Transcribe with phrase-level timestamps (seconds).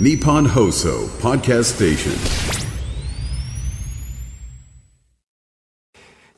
[0.00, 2.12] Nippon Hoso Podcast Station.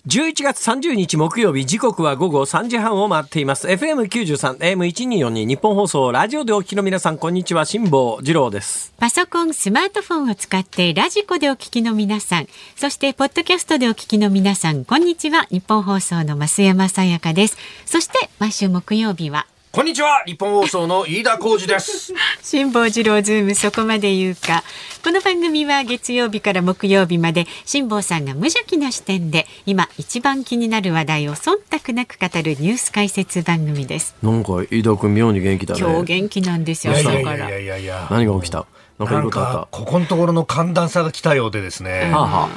[0.06, 12.47] 11月30日木曜日時刻は午後3時半を回っています FM93 AM1242 日本放送ラジオでお聞きの皆さんこんにちは辛坊治郎ですパソコン、スマートフォンを使ってラジコでお聞きの皆さん、
[12.77, 15.47] そしてポッドキャストでお聞きの皆さん、こんにちは。
[15.51, 17.59] 日本放送の増山さやかです。
[17.84, 22.12] そして毎週木曜日はこんにちは日本放送の飯田浩二です。
[22.42, 24.64] 辛坊治郎ズームそこまで言うか。
[25.04, 34.16] この番組は月曜日から木曜日まで辛坊さんが無邪気な視点で今一番気になる話題を忖度なく語るニュース解説番組です。
[34.24, 35.80] なんか飯田君妙に元気だね。
[35.80, 37.50] 今日元気なんですよ、いやい朝から。
[37.50, 38.09] やいやいやいや。
[38.10, 38.66] 何が起きた？
[38.98, 42.48] なんかこここのところの寒暖差が来たようでですね、な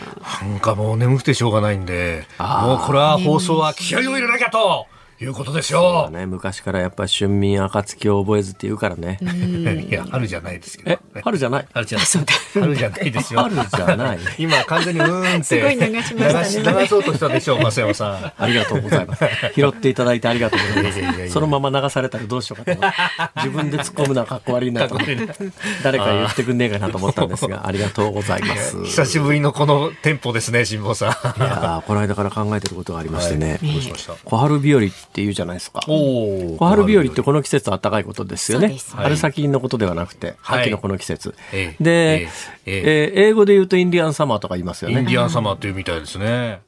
[0.48, 4.88] んかもう眠くてしょうがないんでもうこれは放送は気合を入れなきゃと
[5.22, 6.26] いうことですそうよだ、ね。
[6.26, 9.20] 昔からやっぱり春眠暁を覚えずって言うからね。
[9.90, 10.92] いや春じゃないですけど。
[10.92, 11.66] えね春じゃない？
[11.74, 12.08] 春じゃない。
[12.54, 13.40] 春じゃないですよ。
[13.44, 14.20] 春じゃない。
[14.38, 15.44] 今完全にうーんって。
[15.44, 16.82] すごい流しましたね。
[16.82, 18.32] 流そうとしたでしょう増山さん。
[18.38, 19.24] ありがとうございます。
[19.56, 21.28] 拾っていただいてありがとうございまいやいやいやいや。
[21.28, 21.34] す。
[21.34, 22.98] そのまま流されたらどうしようかと思って。
[23.38, 25.16] 自分で突っ込むのはかっこ悪いなと思って。
[25.84, 28.78] 誰か言ってくんねえかなと思ったんですが、ありがとうございます。
[28.78, 31.10] い久しぶりのこのテンポですね辛坊さん。
[31.10, 33.60] やーこの間から考えてることがありましてね。
[33.62, 34.14] どうしました？
[34.26, 34.82] 小春日和
[35.14, 35.82] って言うじゃないですか。
[35.88, 38.76] お小春日和ってこの季節暖かいことですよね。
[38.96, 40.62] 春先のことではなくて、はい。
[40.64, 41.36] 秋のこの季節。
[41.54, 42.22] ええで、
[42.66, 45.00] ええー英語で言うとインディアンサマーとか言いますよね。
[45.00, 46.62] インディアンサマーっていうみたいですね。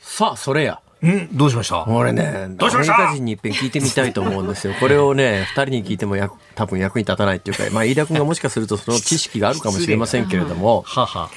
[0.00, 0.80] さあ、それや。
[1.04, 1.84] んどうしました？
[1.86, 2.94] 俺ね、どうしました？
[2.94, 4.72] アメリカ人に一遍聞いてみたいと思うんですよ。
[4.80, 11.30] これをね、二人に聞いてもや多分役に立たないっていうか、 まあ、飯田君がもしかするとその知識があるかもしれませんけれども、 はは。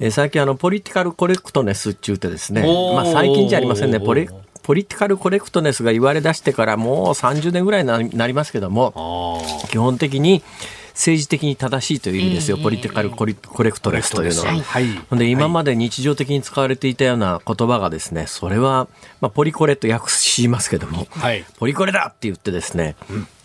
[0.00, 2.62] えー最近あの、ポリティカルコレクトネスって言ってですね、
[2.94, 4.28] まあ最近じゃありませんね、ポリ、
[4.62, 10.42] ポリティカルコレクトネスが言われ出してからもう30年ぐらいにななりますけども、基本的に
[10.92, 14.62] 政治的に正しいという意味ですよ、ポリティカルコレクトネスというのは。
[14.62, 14.86] はい。
[15.18, 18.88] で今まで日常的に使われていたような言葉がですねそれは、
[19.20, 21.44] まあ、ポリコレと訳しますけども、はい。
[21.58, 22.96] ポリコレだって言ってですね、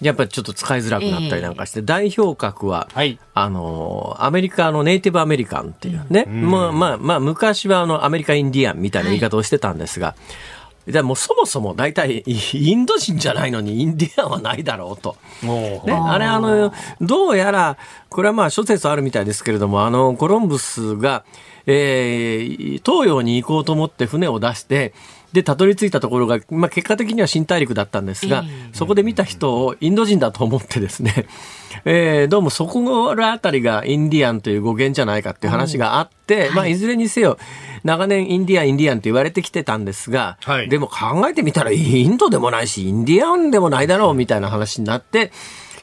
[0.01, 3.17] やっぱりちょっと使いづらくなったりなんかして、代表格は、はい。
[3.33, 10.56] あのアメリカのネイティブアメリカンっていうね、まあまあまあ昔はあのアメリカインディアンみたいな言い方をしてたんですが、じゃ
[10.95, 15.17] あもうそもそも大体インド人じゃないのにインディアンはないだろうと。
[15.43, 17.77] おね、あれあのどうやら
[18.09, 21.25] これはまあ諸説あるみたいですけれどもあのコロンブスが、
[21.65, 24.93] えー東洋に行こうと思って船を出して
[25.33, 28.43] でたどり着いたところが、まあ、結果的には新大陸だったんですが、
[28.73, 31.27] そこで見た人をインド人だと思ってですね、
[31.85, 37.37] えーどうもそこらあたりがインディアンという語源じゃないかっていう話があって、まあ、いずれにせよ
[37.83, 40.69] 長年インディアンインディアンって言われてきてたんですが、はい。
[40.69, 45.31] でも考えてみたらインドでもないしインディアンでもないだろうみたいな話になって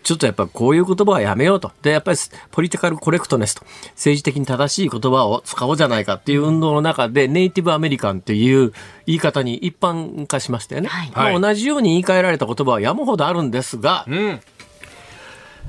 [0.05, 1.73] ちょっとやっぱこういう言葉はやめようと。
[1.83, 2.19] で、やっぱり
[2.51, 8.73] ポリティカルコレクトネスと、政治的に正しい言葉を使おうじゃないかっていう運動の中で、ネイティブアメリカンっていう
[9.07, 10.89] 言い方に一般化しましたよね。
[10.89, 14.41] はいまあ同じように言い換えられた言葉は山ほどあるんですが、うん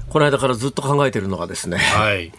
[0.09, 2.31] この間からずっと考えてるのがですね、はい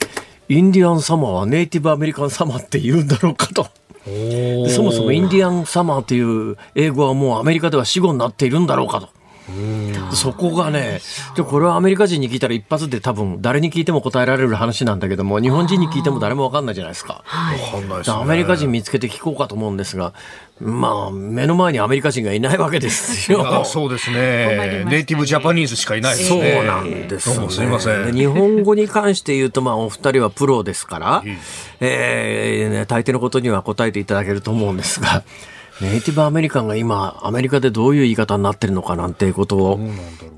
[0.48, 3.66] インディアンサマーはネイティブアメリカンサマーって言うんだろうかと。
[4.04, 9.08] でそもそもインディアンサマーっていう英語はもうアメリカでは死語になっているんだろうかと。
[10.12, 11.00] そこがね、
[11.36, 17.24] でこれはアメリカ人に聞いたら一発で多分誰に聞いても答えられる話なんだけども、日本人に聞いても誰もわかんないじゃないですか。
[17.24, 18.16] わかんないですね。
[18.16, 20.14] アメリカ人見つけて聞こうかと思うんですが、
[20.58, 23.60] まあ、目の前にアメリカ人がいないわけですよ。
[23.60, 24.84] あそうですね。
[24.88, 27.36] ネイティブジャパニーズしかいないですそうねなんです、ね。
[27.36, 28.06] どうもすいません。
[28.06, 31.22] で日本語に関して言うと、まあ、お二人はプロですから
[31.80, 35.22] えーね大抵のことには答えていただけると思うんですが、
[35.80, 39.80] ネイティブアメリカンが今、アメリカでどういう言い方になってるのかなんていうことを、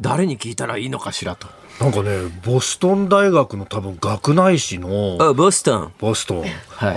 [0.00, 1.46] 誰に聞いたらいいのかしらと。
[1.80, 2.10] なんかね
[2.44, 5.92] ボストン大学の多分学内誌のあ、ボストン。
[6.00, 6.48] ボストン、はい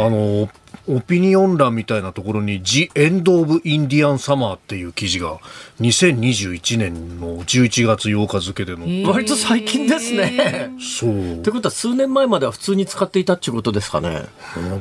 [0.06, 0.50] あの
[0.88, 5.40] オピニオン欄みたいなところに「ジ・エンド・オブ・インディアン・サマー」っていう記事が
[5.80, 10.72] 2021年の11月8日付での、割と最近ですね。
[10.80, 14.26] そうってことは数年前までは普通に使っていたっていうことですかね。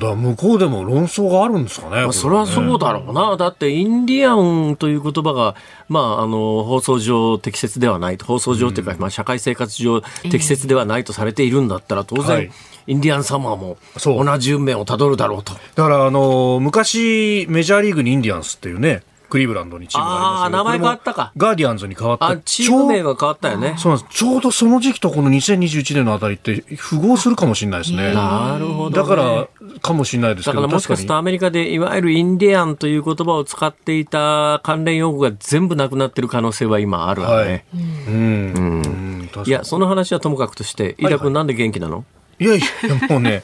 [0.01, 3.37] だ向こうでも論争があるんですかね、まあ、それはそうだろうな。
[3.37, 5.55] だって、インディアンという言葉が、
[5.89, 8.25] まあ、あの、放送上適切ではないと。
[8.25, 12.51] 放送上というか、まあ、社会生活上適切ではないとされているんだったら、当然、はい
[12.91, 14.25] インディアンサマーもそう。
[14.25, 15.53] 同じ運命をたどるだろうと。
[15.53, 21.33] だからあの昔メジャーリーグにインディアンスっていうねクリーブランドにチームがありま名前変わったか。
[21.37, 23.77] ガーディアンズに変わったあ、チーム名が変わったよね。
[23.79, 24.19] そうなんです。
[24.19, 28.13] ちょうどその時期とこの2021年のあたりって符合するかもしれないですね。
[28.13, 28.97] なるほど、ね。
[28.97, 29.49] だから
[29.81, 37.65] かもしれないですけどだからもしかするとアメリカでいわゆるインディアンという言葉を使っていた関連用語が全部なくなってる可能性は今あるわね。
[37.73, 37.83] はい。
[38.09, 39.31] うん、うん。
[39.47, 43.43] いや、その話はともかくとして、飯田君なんで元気なの、いやいや、もうね、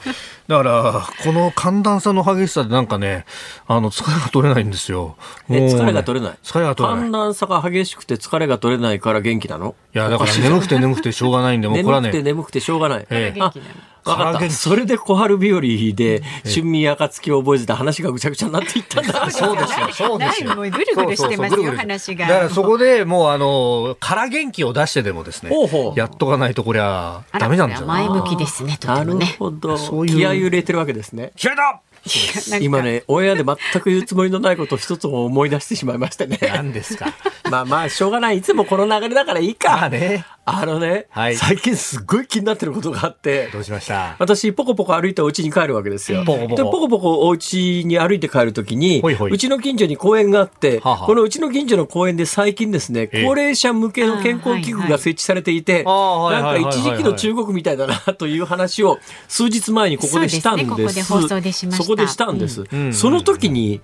[0.49, 3.25] だから、この寒暖差の激しさでなんかね、
[3.67, 5.17] あの、疲れが取れないんですよ。
[5.51, 6.39] えもうね疲れが取れない？
[6.43, 7.03] 疲れが取れない。
[7.05, 9.75] 寒暖差が激しくて疲れが取れないから元気なの？
[9.95, 13.07] いや、だから眠くて眠くてしょうがないんで、もうこれは眠くてね、眠くてしょうがない。
[13.11, 13.83] ええ元気なのわ
[14.15, 19.31] かそれで小春日和で、春眠暁を覚えてた話がぐちゃぐちゃになっていったんだ。
[19.31, 20.49] そうですよ、そうですよ。
[20.49, 27.87] だいぶもうぐるぐるしてますよ話がだからそこでもうあの、空元気を出してでもですねほうほ、うやっとかないとこりゃダメなんですよ。
[27.87, 29.77] 前向きですねとなるてもねほど。
[29.79, 31.33] そういう気合い入れてるわけですね。
[31.37, 31.81] 気合いだ
[32.61, 36.39] 今ね、オンエアで全く言うつもりのないことを一つも思い出してしまいましてね。
[36.55, 37.13] 何ですか？
[37.51, 38.39] まあまあ、しょうがない。
[38.39, 39.71] いつもこの流れだからいいか。
[39.71, 41.35] まあねあのね、はい。
[41.35, 43.49] 最近すっごい気になってることがあって。
[43.53, 44.15] ど、うしました？
[44.21, 46.25] 私、ポコポコ歩いてお家に帰るわけですよ。
[46.25, 46.55] ポコポコ。
[46.55, 49.33] で、ポコポコお家に歩いて帰るときに、ほいほい。
[49.33, 53.25] うちの近所に公園があって、はあはあこのうちの近所の公園で最近ですね、ええ。
[53.25, 60.69] 高齢者向けの健康器具が設置されていて、なんか一時期の中国みたいだなという話を数日前にここでしたんです。
[60.69, 61.83] そねここで放送でしました。
[61.83, 62.63] そこでしたんです。
[62.73, 63.81] んその時に、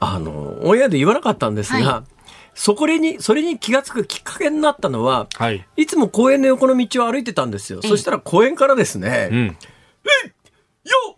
[0.00, 2.04] あの、オンエアで言わなかったんですが、は
[2.54, 5.66] そこに、それに気がつくきっかけになったのは、はい。
[5.76, 7.82] いつも公園の横の道を歩いてたんですよ。
[7.82, 9.46] そしたら公園からですね、うん。
[9.46, 9.54] よ
[10.04, 11.16] えよ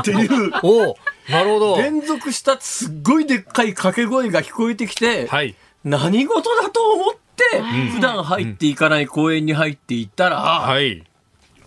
[0.00, 0.96] っていう おお
[1.28, 1.76] なるほど。
[1.78, 5.54] 連続したすっごいでっかい掛け声が聞こえてきて、はい。
[5.84, 7.60] 何事だと思って、
[7.92, 11.04] 普段入っていかない公園に入っていったら、はい。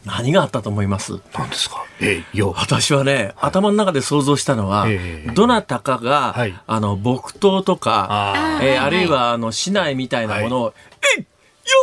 [0.06, 1.20] 何があったと思います？
[1.34, 1.84] 何ですか？
[2.02, 2.54] えいよ。
[2.58, 6.54] 私はね、頭の中で想像したのは、ええどなたかが、はい。
[6.68, 10.74] あの、木刀とか、あえーあるいは、あの、市内みたいなものを、
[11.18, 11.26] えい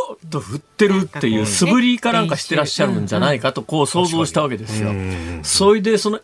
[0.09, 4.91] よっと振ってるっていう素振りかなんかしてらっしゃるんじゃないかと、こう想像したわけですよ。
[5.43, 6.21] それで、その、え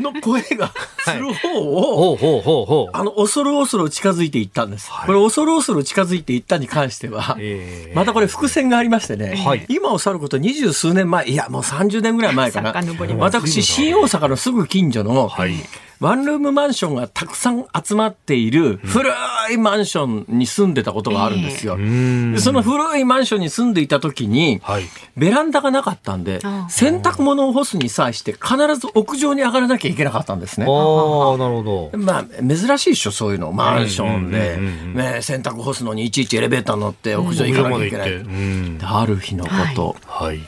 [0.00, 0.72] の声が
[1.04, 2.90] する方を。
[2.92, 4.90] あの、恐る恐る近づいていったんです。
[5.06, 12.72] これ、恐る恐る近づいていったに関しては、ええまたこれ伏線がありましてね、はい今を去ること二十数年前、いや、もう30年ぐらい前かな
[13.18, 15.54] 私、新大阪のすぐ近所の、はい。
[16.00, 19.10] ワンルームマンションがたくさん集まっている古
[19.52, 21.76] いマンションに住んでたことがあるんですよ。
[21.76, 24.84] でその古いマンションに住んでいた時に、はい。
[25.16, 30.66] ベランダがなかったんであ、洗濯物を干すに際して必ず屋上に上がらなきゃいけなかったんですね。
[30.66, 31.98] ああ、なるほど。
[31.98, 33.52] まあ、珍しいでしょ、そういうの。
[33.52, 38.10] マンションでね、洗濯干すのにいちいちエレベーター乗って屋上行かなきゃいけない。
[38.82, 40.40] ある日のこと、はい。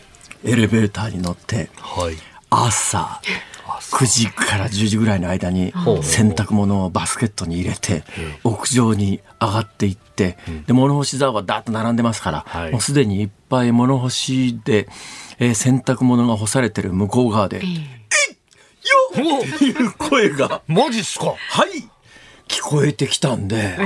[0.44, 2.16] エレベーターに乗って、はい。
[2.50, 3.20] 朝、
[3.80, 8.04] 9時から10時ぐらいの間に洗濯物をバスケットに入れて、
[8.44, 12.72] 屋上に上がっていって、で、物干し竿がダーッと並んでますから、はい。
[12.72, 14.88] もうすでにいっぱい物干しで、
[15.38, 17.62] えー洗濯物が干されてる向こう側で、よ
[19.42, 21.26] っっていう声が、マジっすか。
[21.26, 21.88] はい。
[22.48, 23.76] 聞こえてきたんで、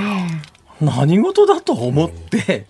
[0.81, 2.67] 何事だと思って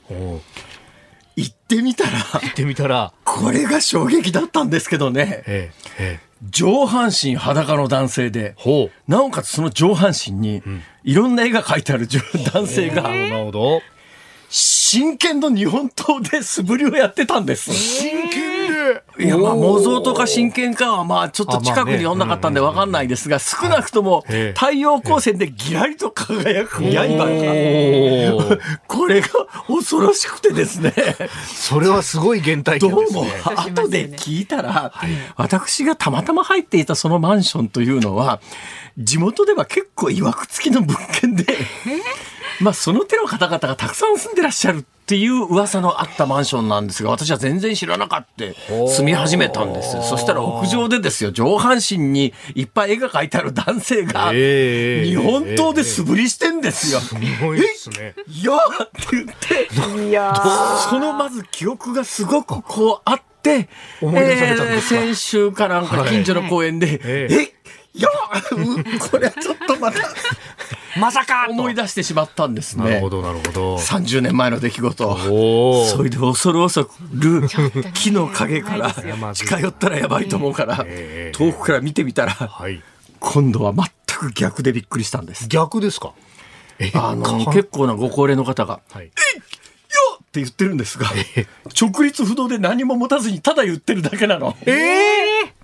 [1.36, 6.29] 行ってみたら、行ってみたら、これが衝撃だったんですけどね、ええ、ええ。
[6.48, 9.10] 上半身裸の男性で、ほう。
[9.10, 10.62] なおかつその上半身に
[11.04, 12.08] いろんな絵が描いてある
[12.52, 13.82] 男性がなるほど。
[14.48, 17.72] 真剣の日本刀で素振りをやってたんです。
[17.72, 18.49] 真剣で
[19.18, 24.58] いや、まあ、模造とか真剣かは、まあ、ちょっと近くに読んなかったんでわかんないですが、少なくともええ。
[24.58, 26.90] 太陽光線でギラリと輝く刃。
[28.48, 29.28] が、これが
[29.66, 30.92] 恐ろしくてですね、
[31.46, 33.24] それはすごい原体どうも験ですね。
[33.44, 34.92] 後で聞いたら、
[35.36, 38.40] 私がたまたま入っていたそのマンションというのは、
[38.98, 41.44] 地元では結構曰く付きの物件で、
[42.60, 48.44] まあその手の方々がたくさん住んでらっしゃるっていう噂のあったマンションなんですが、私は全然知らなかった。
[48.86, 49.96] 住み始めたんです。
[50.08, 57.00] そしたら屋上でですよ、上半身にいっぱい絵が描いてある男性が、ええ日本刀で素振りしてんですよ。
[57.00, 58.14] すごいですね。
[58.28, 59.68] いやーって言って、
[60.90, 63.68] そのまず記憶がすごくこうあって、
[64.00, 65.00] 思い出されたんですか？
[65.00, 67.54] 先週かなんか近所の公園で、ええ
[67.94, 68.08] いや
[69.10, 69.98] これはちょっとまた
[70.98, 73.10] まさか思い出してしまったんですねなるほ。
[73.10, 73.76] ど、なるほど。
[73.76, 75.08] 30年前の出来事。
[75.30, 77.48] おそれで恐る恐る
[77.94, 82.82] 木の陰かやら近寄ったらやばいと思うからええ遠くから見てみたらはい。
[83.20, 83.86] 今度は全
[84.18, 85.46] く逆でびっくりしたんです。
[85.48, 86.12] 逆ですか？
[86.80, 89.04] えあのか結構なご高齢の方がはい。
[89.06, 91.08] よっって言ってるんですが、
[91.80, 94.56] 直立不動で何も持たずにただ言ってるだけなの。
[94.64, 94.72] え
[95.44, 95.54] え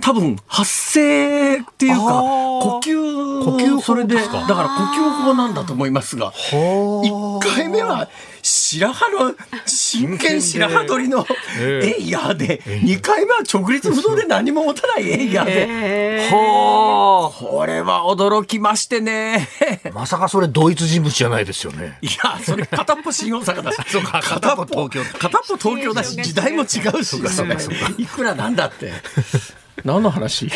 [0.00, 2.20] 多分発声っていうか
[2.62, 8.08] 呼吸呼吸法それでだかから呼吸法なんだと思いますが1回目は
[8.42, 9.34] 白羽の
[9.66, 11.26] 真剣白羽取りの
[11.58, 17.00] えエイヤーで2回目は直立不動で何も持たないエイヤーでは
[17.38, 19.48] これは驚きましてね。
[19.84, 19.90] あ。
[19.92, 21.98] まさかそれ同一人物じゃないですよね。
[22.00, 23.76] いや、それ片っぽ新大阪だし。
[23.90, 27.16] そうか片っぽ東京片っぽ東京だし、時代も違うし。
[27.98, 28.92] いくらなんだって。
[29.84, 30.50] 何の話？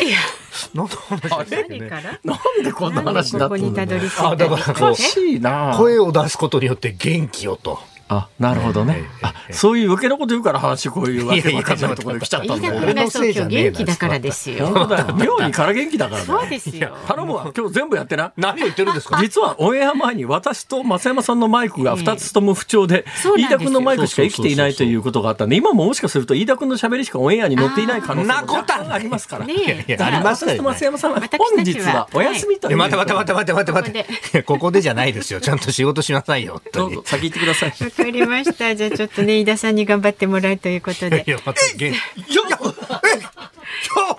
[0.73, 2.19] 何から？
[2.23, 7.79] なんでこんな話になここったどり着いたあだからこうおかしいな声を出すことによって元気をと。
[8.07, 9.03] あ、なるほどね。
[9.23, 12.81] あ、そういう余計なこと言うから話こういうわけわかんないところで来ちゃったん飯田だよ。
[12.81, 14.87] 君がそう今日元気だからですよ。
[15.17, 16.49] 妙にから元気だからそうね。
[16.51, 16.95] ですよ。
[17.07, 17.51] 頼むわ。
[17.57, 18.31] 今日全部やってな。
[18.37, 19.17] 何を言ってるんですか？
[19.19, 23.05] 実はオンエア前に私と増山さんのマイクが2つとも不調で、
[23.37, 29.45] 飯田君のマイクしか生きていないということがあったんで、今ももしかすると飯田君の喋りしかオンエアに載っていない可能性もあーそんなことは若干ありますから。
[29.45, 32.77] あります私と増山さんは本日はお休みという。
[32.77, 34.43] 待て待て待て待て待て待てここ待て。
[34.43, 35.41] ここでじゃないですよ。
[35.41, 36.61] ちゃんと仕事しなさいよ。
[36.71, 37.73] どうぞ先行ってください。
[37.97, 38.75] わかりました。
[38.75, 41.29] じゃあちょっとね、飯田さんに頑張ってもらうということでい。
[41.29, 41.61] や、また。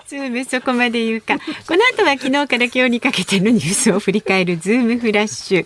[0.07, 1.37] ズームそこまで言うか。
[1.37, 1.43] こ
[1.75, 5.65] の後は昨日から今日にかけてのニュースを振り返るズームフラッシュ。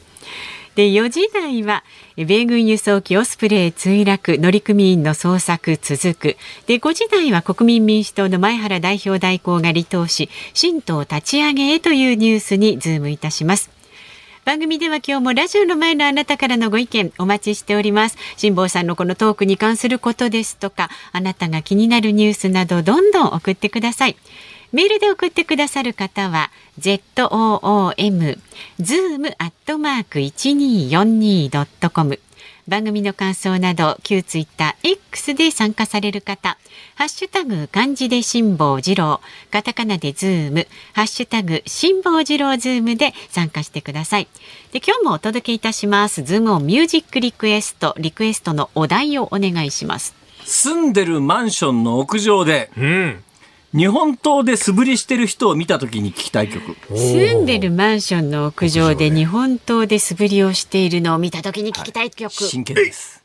[0.76, 1.84] で、4時台は、
[2.16, 6.38] 米軍輸送機オスプレイ墜落、乗組員の捜索続く。
[6.66, 13.81] で、5時台は国民民主党の前原代表代行が離党し、新党立ち上げへというニュースにズームいたします。
[14.44, 18.18] 番組では今日もラジオの前のあなたからのご意見お待ちしております。
[18.38, 24.16] 辛坊さんのこのトークに関することですとか、あなたが気になるニュースなどどんどん送ってください。
[24.72, 28.40] メールで送ってくださる方は zoom
[28.80, 32.20] zoom アットマーク 1242.com
[32.68, 36.58] 番組の感想など旧ツイッター X で参加される方
[36.96, 44.28] ハッシュタグ漢字で辛坊治郎カタカナでズームハッシュタグ辛坊治郎ズームで参加してください
[44.72, 53.24] で今日もお届けいたしますズームオンミュージックリクエストリクエストのお題をお願いします住んでるマンションの屋上で、うん。
[53.74, 56.76] 日本刀で素振りしてる人を見たときに聞きたい曲。
[56.96, 63.22] 住んでるマンションの屋上で日本刀で素振りをしているのを見た時に聞きたい曲、真剣です。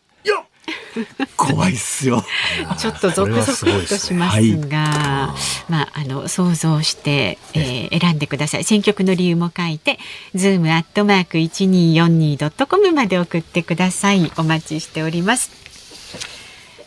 [1.37, 2.25] 怖いっすよ。
[2.79, 5.35] ちょっとゾクゾクとしますが、
[5.69, 8.65] まああの想像して、えー選んでください。
[8.65, 9.99] 選曲の理由も書いて、
[10.35, 14.33] ズームアットマーク一二四二ドットコムまで送ってください。
[14.37, 15.66] お待ちしております。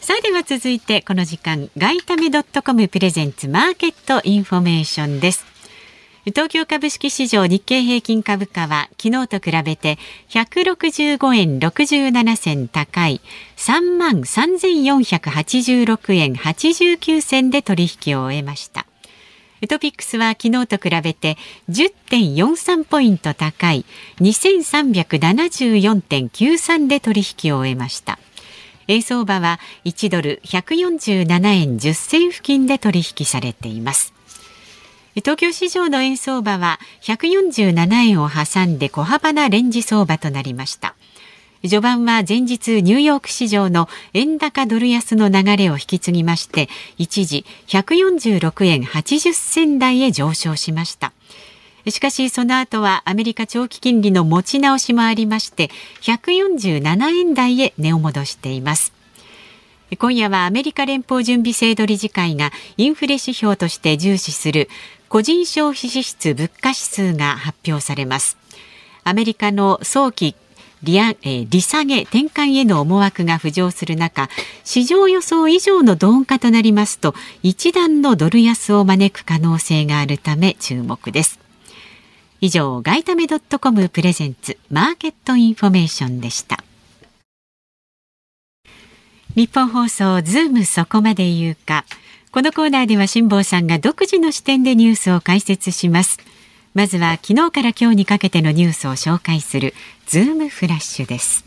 [0.09, 5.45] さあでは続いてこの時間外為ドットコムプレゼンツマーケットインフォメーションです。
[6.25, 9.99] 東京株式市場日経平均株価は昨日と比べて
[10.29, 13.21] 165円67銭高い
[13.57, 18.87] 3万3486円89銭で取引を終えました。
[19.69, 21.37] トピックスは昨日と比べて
[21.69, 23.85] 10.43ポイント高い
[24.21, 28.17] 2374.93で取引を終えました。
[28.89, 34.13] 円相場は1ドル147円10銭付近で取引されています。
[35.13, 40.95] 東京市場の円相場は147円を挟んで小幅なレンジ相場となりました。
[41.61, 46.67] 序盤は前日ニューヨーク市場の円高ドル安の流れを引き継ぎまして
[46.97, 51.13] 一時146円80銭台へ上昇しました。
[51.87, 55.69] しかしその後はアメリカ長期金利の持ち直しもありまして
[56.01, 58.93] 147円台へ値を戻しています。
[59.97, 64.69] 今夜はアメリカ連邦準備制度理事会がインフレ指標として重視する
[65.07, 68.37] 個人消費支出物価指数が発表されます。
[69.03, 70.35] アメリカの早期
[70.83, 74.29] 利上えー利下げ転換への思惑が浮上する中
[74.63, 81.39] 市場予想以上の鈍化となりますと一段のドル安を招く可能性があるため注目です
[82.41, 86.63] 以上外為ドットコムプレゼンツマーケットインフォメーションでした。
[89.35, 91.85] ニッポン放送ズームそこまで言うか。
[92.31, 96.17] このコーナーでは辛坊さんが独自の視点でニュースを解説します。
[96.73, 99.73] まずは昨日から今日にかけてのニュースを紹介する
[100.07, 101.43] ズームフラッシュです。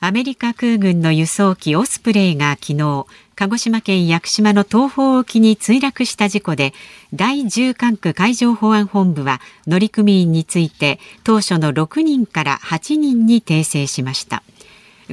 [0.00, 3.06] アメリカ空軍の輸送機オスプレイが昨日
[3.42, 6.72] 鹿児島県屋久島の東方沖に墜落した事故で
[7.12, 14.44] 第10管区海上保安本部は乗組員について当初の6人から8人に訂正しました。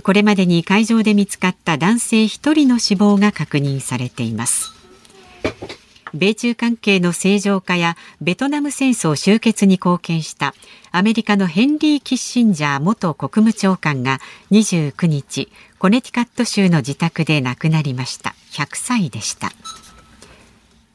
[0.03, 4.75] これまでに海上で見つかった男性1人の死亡が確認されています。
[6.13, 10.53] 米中関係の正常化やベトナム戦争終結に貢献した
[10.91, 14.19] アメリカのヘンリー・キッシンジャー元国務長官が
[14.51, 18.35] 29日コネティカット州の自宅で亡くなりました。
[18.51, 19.53] 100歳でした。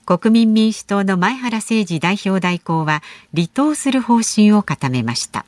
[0.05, 3.03] 国民民主党の前原誠司代表代行は
[3.35, 5.47] 離党する方針を固めました。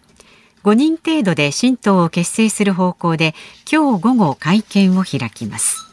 [0.64, 3.34] 5人程度で新党を結成する方向で
[3.70, 5.85] 今日午後会見を開きます。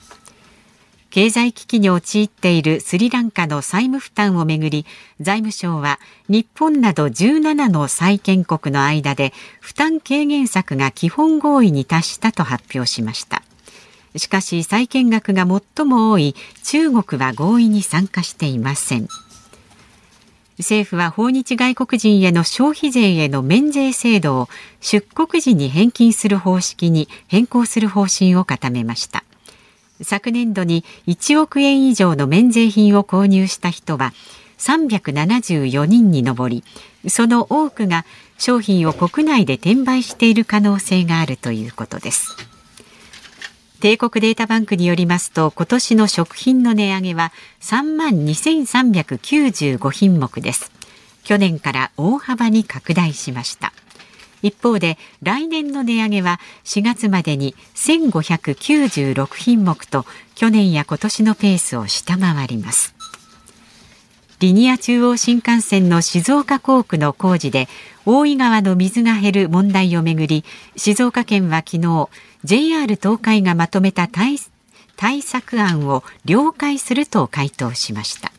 [1.14, 4.84] 経済危機に陥っているスリランカの債務負担をめぐり
[5.22, 13.44] 財務省は日本など17の債権国の間で負担軽減策が基本合意に達したと発表しました。
[14.16, 19.08] しかし債権額が最も多い中国は合意に参加していません。
[20.58, 24.50] 政府は訪日外国人への消費税への免税制度を
[24.82, 29.24] 出国時に返金する方式に変更する方針を固めました。
[30.02, 34.14] 昨年度に1億円以上の免税品を購入した人は
[34.58, 36.64] 374人に上り
[37.08, 38.06] その多くが
[38.38, 42.36] 商品を国内で転売している可能性があるということです。
[43.80, 50.72] 帝国データバンクによりますと今年の食品の値上げは3万2395品目です。
[51.26, 53.74] 去年から大幅に拡大しました。
[54.44, 62.94] 一方で来年の値上げは4月までに1596品目と去年や今年のペースを下回ります。
[64.40, 67.70] リニア中央新幹線の静岡工区の工事で
[68.06, 70.44] 大井川の水が減る問題をめぐり
[70.76, 72.10] 静岡県は昨日
[72.44, 74.38] JR 東海がまとめた対
[74.98, 78.34] 対策案を了解すると回答しました。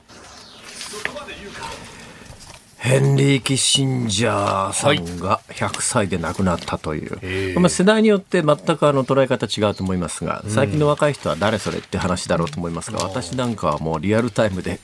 [2.85, 14.81] ヘンリー・キッシンジャーさんが100歳で亡くなったという、まあ、世代によって全くあの捉え方違うと思いますが最近の若い人は誰それって話だろうと思いますが、私なんかはもうリアルタイムで。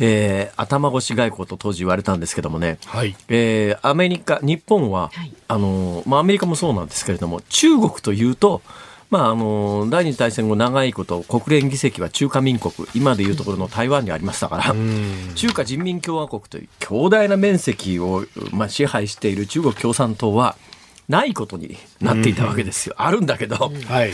[0.00, 8.62] えー、頭越し外交と当時言われたんですけどもね、はい、えー、アメリカ、日本は、はい、あのまあ、アメリカもそうなんですけれども、中国というと、
[9.10, 14.74] まあ、あの第二次大戦後長いこと国連議席は中華民国今でいうところの台湾にありましたから
[15.34, 20.56] 中華人民共和国という強大な面積を、まあ、支配している中国共産党は
[21.08, 22.94] ないことになっていたわけですよ。
[22.98, 24.12] あるんだけど、はい、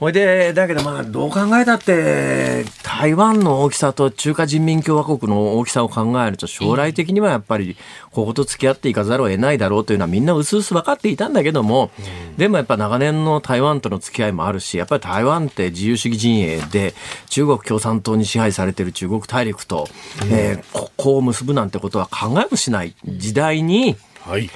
[0.00, 7.76] ほいで、だけどまあ、どう考えたって、台湾の大きさと中華人民共和国の大きさを考えると、将来的にはやっぱり、
[8.10, 11.92] ここと付き合っていかざるを得ないだろうというのはみんな薄々分かっていたんだけども、
[12.36, 16.92] でもやっぱ長年の台湾との付き合いもあるし、やっぱり台湾って自由主義陣営で、
[17.28, 19.86] 中国共産党に支配されている中国大陸と、
[20.28, 24.50] えー、ここを結ぶなんてことは考えもしない時代に、はい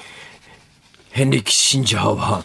[1.11, 2.43] ヘンリー・キッシンジャーは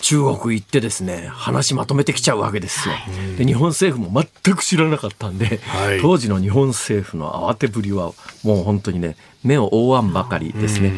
[0.00, 2.94] 中国行ってですね話まとめてきちゃうわけですよ。
[3.36, 10.92] で日本政府も全く知らなかったんで、はい、当時の日本政府の慌てぶりはもう本当にね目を覆わんばかりですね。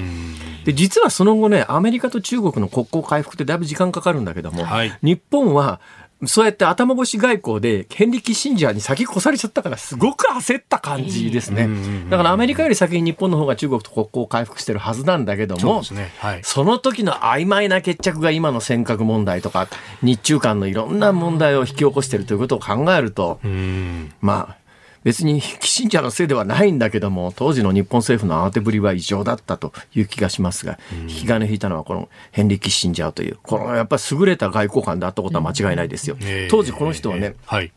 [0.64, 5.81] で実はその後ねアメリカと中国の国交回復ってだいぶ時間かかるんだけども、はい、日本は
[6.24, 11.68] そうやって頭越し外交で、ヘンリキ・シンジャーに先越されちゃったから、すごく焦った感じですね。
[12.09, 16.11] だからアメリカより先に日本の方が中国と国交を回復してるはずなんだけども、そ,、ね。
[16.18, 19.68] はい、その時の曖昧な決着が今の尖閣問題とか、
[20.02, 23.38] 日中間のいろんな問題を引き起こしているということを考えると、
[24.22, 24.65] まあ、
[25.07, 36.16] 別にキッシンジャーのせいではないんだけども当時の日本政府の慌てぶりは異常だったという気がしますが、引き金引いたのはこのヘンリー・キッシンジャーというこのやっぱり優れた外交官であったことは間違いないですよ。
[36.51, 37.73] 当時この人はね、はい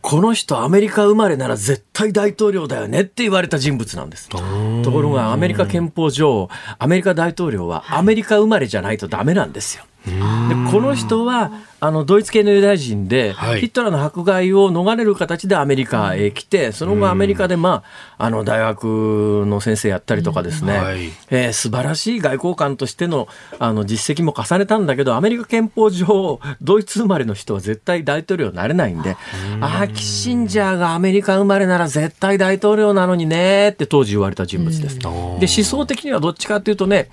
[0.00, 4.28] この人アメリカ生まれなら絶対大統領だよねって言われた人物なんです。
[4.28, 9.84] ところがアメリカ憲法上、アメリカ大統領はアメリカ生まれじゃないとダメなんですよ。
[10.04, 17.82] でこの人はあのドイツ系のユダヤ人で、はい、ヒットラーの迫害を逃れる形でアメリカへ来て、その後アメリカで、ま
[18.18, 23.26] あ、あの大学の先生やったりとかですね、はい、えー、素晴らしい外交官としての
[23.58, 29.16] あの実績も重ねたんだけど、アメリカ憲法上、ドイツ生まれの人は絶対大統領になれないんで、
[29.60, 34.98] ああ、キッシンジャーがアメリカ生まれなら絶対大統領なのにねって当時言われた人物です。
[35.00, 37.10] で思想的にはどっちかというとね、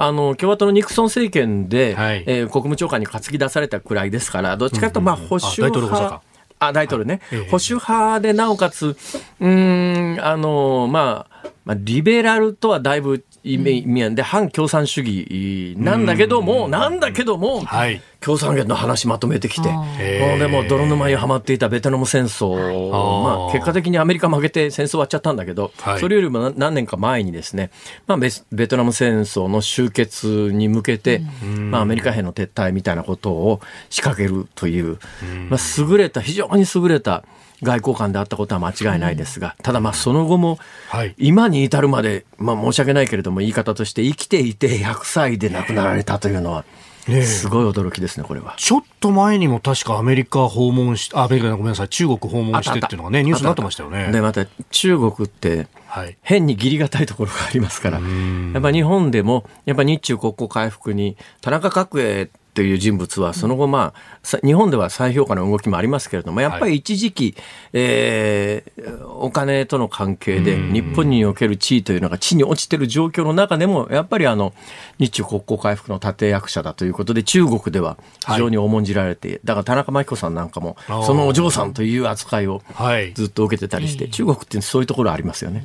[0.00, 6.22] あの共和党のニクソン政権で、はい、えー、国務長官に担ぎ出されたくらいですから、どっちかというと、まあ、保守派。
[6.60, 8.96] あ大統領ね、保守派でなおかつ、
[9.40, 19.68] うん、あの、まあ、まあ、リベラルとはだいぶ意味で、反共産主義なんだけども、なんだけども、はい、共産圏の話まとめてきて、
[20.38, 22.90] でも泥沼にはまっていたベトナム戦争、
[23.22, 27.70] まあ、結果的にアメリカ負けて戦争終わっちゃったんだけど、はい、それよりも何年か前にですね、
[28.06, 31.22] まあベ、ベトナム戦争の終結に向けて、
[31.70, 34.98] まあ、アメリカ兵の撤退みたいなことを仕掛けるという、
[35.48, 37.24] まあ、優れた、非常に優れた、
[37.62, 46.64] 外交官であったことは間違いないですが、ただまあその後もはい今に至るまで、まあ申し訳ないけれども言い方として生きていて100歳で亡くなられたというのは、
[47.08, 48.54] ねえすごい驚きですね、これは。
[48.58, 54.12] ちょっと前にも確かアメリカ訪問し、あアメリカごめんなさい、中国訪問してっていうのがね、ニュースになってましたよね。
[54.12, 56.18] で、また中国って、はい。
[56.20, 58.04] 変に義理がたいところがありますから、や
[58.58, 67.36] っぱ日本でも、やっぱ日中国交回復に、田中角栄という人物は、その後、まあ、さ日本では再評価の動きもありますけれども、やっぱり一時期、
[67.72, 74.54] えーお金との関係で、日本における地位というのが地に落ちている状況の中でも、やっぱりあの、
[74.98, 83.12] 日中国交回復の立役者だということで、中国では非常に重んじられて、だから田中真紀子さんなんかもそのお嬢さんという扱いをはい。
[83.14, 85.64] ずっと受けてたりして、中国ってそういうところありますよね。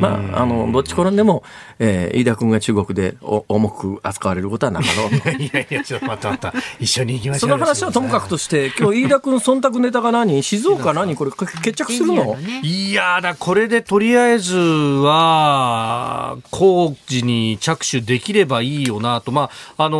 [0.00, 1.42] まあ、あの、どっち転んでも、
[1.78, 5.10] えー飯田君が中国でお重く扱われることはなかろう。
[5.42, 6.54] いやいや、ちょっと待った待った。
[6.80, 7.40] 一緒に行きましょ。
[7.40, 10.42] そうの話はともかくとして、今日飯田君忖度ネタが何？
[10.42, 11.14] 静岡何？
[11.16, 12.36] これ決着するの？
[12.36, 12.60] ね。
[12.62, 19.98] いやーだ、これでとりあえずは、工事に着手できればいいよなと、まあ、あの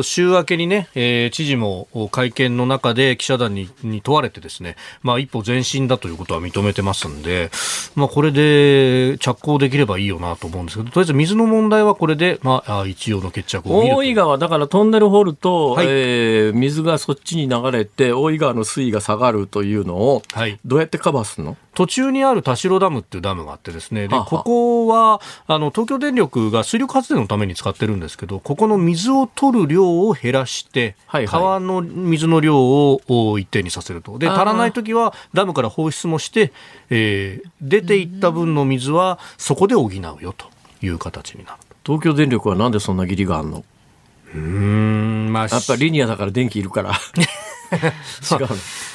[0.00, 7.50] ー週明けにね、えー知事も会見の中で記者団にに問われてですね、まあ、一歩前進だということは認めてますんで、
[7.94, 15.86] まあ、これで着工できればいいよなと思うんですけど、とりあえず水の問題はこれで、まあ、あ一応の決着を見ると大井川、だからトンネル掘ると、はい。
[15.88, 20.58] えー水がそっちに流れて、大井川の水位が下がるというのを、はい。
[20.64, 21.56] どうやってカバーするの？
[21.74, 31.40] 途中にある田代ダムっていうダムがあってですね、で、ここは、あの、東京電力が水力発電のために使ってるんですけど、ここの水を取る量を減らして、はいはい。
[31.40, 34.18] 川の水の量をお一定にさせると。
[34.18, 36.52] で、足らないときはダムから放出もして、
[36.90, 40.46] えー出ていった分の水はそこで補うよと
[40.82, 41.58] いう形になる。
[41.84, 43.64] 東京電力はなんでそんな義理があんの？
[44.34, 46.92] うーん、まあ、やっぱリニアだから電気いるから。
[47.70, 48.46] 違うの。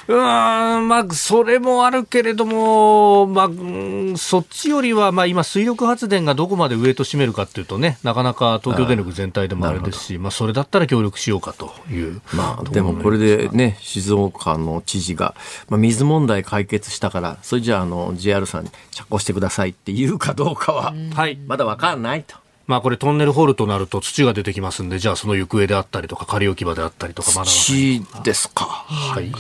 [0.08, 12.22] うーん、まあ、それもあるけれども、まあ、うんそっちよりは、まあ、今、水力発電がどこまでウエイト占めるかっていうとね、なかなか東京電力全体でもあれですし、まあ、それだったら協力しようかという。
[12.34, 15.36] まあ、でもこれでね、静岡の知事が、
[15.70, 21.38] まあ、水問題解決したから、それじゃあ、あの、JR さんに着工してくださいって言うかどうかは、はい。
[21.48, 22.45] まだわかんないと。
[22.68, 28.66] まあ、これトンネル掘るとなると土が出てきますんで、じゃあその行方であったりとか、仮置き場であったりとか、まだ土ですか。
[28.66, 29.32] はい。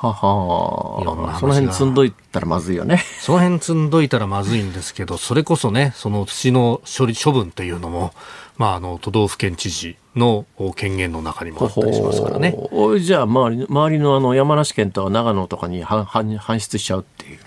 [0.00, 3.02] ははいろんな話がはその辺積んどいたらまずいよね。
[3.20, 8.12] その辺積んどいたらまずいんですけど、それこそね、その土の処理処分っていうのも、
[8.58, 12.52] まあ、あの、都道府県知事の権限の中にもあったりしますからね。
[12.52, 17.38] ほほじゃあ周り、周りのあの山梨県とか長野とかに搬出しちゃうっていう。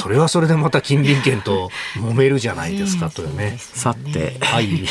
[0.00, 3.56] それはそれでまた近隣県と揉めるじゃないですかというね。
[3.58, 4.86] さて、はい。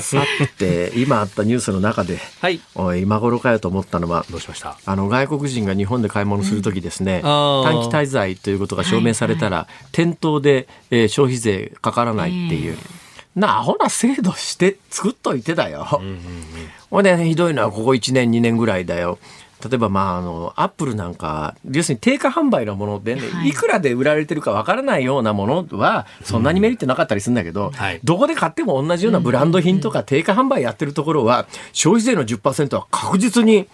[0.00, 0.22] さ
[0.58, 2.60] て、今あったニュースの中で、はい。
[2.74, 4.78] おい今頃かよと思ったのは、どうしました？
[4.84, 12.76] あの外国人が日本で買い物するときですね、あー短期滞在ということが証明されたら、店頭で、えー消費税かからないっていう。
[13.36, 15.84] なアホな制度して作っといてだよ。
[16.90, 19.18] ほんで、ひどいのはここ1年2年ぐらいだよ。
[19.64, 33.66] 例えば、まあ、あの、アップルなんか、要するに定価販売のものでね、はいい、くらで売られてるかわからないようなものは、そんなにメリットなかったりするんだけど、はいどこで買っても同じようなブランド品とか定価販売やってるところは、消費税の10%は確実に。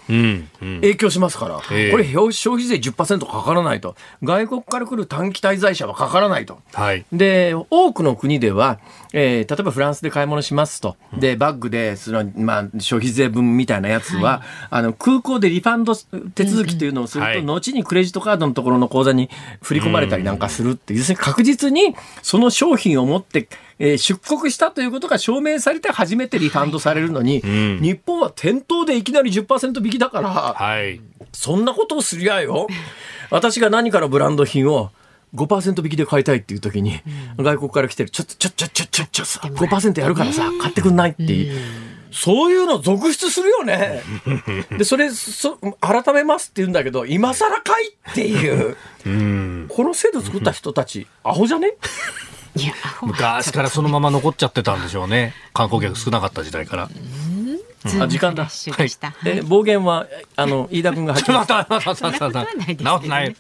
[0.59, 3.97] 影響しますから、ええこれ消費税10%かからないと。
[4.23, 6.59] 外国から来る短期滞在者はかからないと。
[6.73, 7.05] はい。
[7.13, 8.79] で、多くの国では、
[9.17, 10.97] えー例えばフランスで買い物しますと。
[11.17, 19.31] で、バッグで、その、まあ、消費税分みたいなやつは、あの、空港でリファンド手続きというのをすると、はい後にクレジットカードのところの口座に
[19.63, 23.49] 振り込まれたりなんかするっていするに確実にその商品を持って、
[23.79, 31.01] えー出国したということが証明されて初めてリファンドされるのに、ん日本は店頭でいきなり10%引きだから、はい。
[31.33, 32.67] そんなことをすりゃよ。
[33.31, 34.91] 私が何かのブランド品を
[35.35, 37.01] 5%引きで買いたいっていう時に、
[37.37, 41.61] 外国から来てる、ちょっと、ちょ、ちょ、ちょ、ちょ、ちょ、さ、5%やるからさ、買ってくんないっていう。
[42.13, 44.03] そういうの続出するよね。
[44.79, 48.77] で、それ、そ、改めますって言うんだけど、今更かいっていう。
[49.05, 49.67] うん。
[49.69, 51.75] この制度作った人たち、アホじゃね？
[52.55, 55.35] いや、アホは昔からそのまま残っちゃってたんでしょうね。
[55.53, 56.89] 観光客少なかった時代から。
[58.01, 58.45] あ、時間だ。
[58.45, 58.91] はい
[59.27, 61.51] え、暴言は、あの、飯田君が入ってます。
[61.53, 62.47] また、また、また、また、
[62.85, 63.37] 直ってない。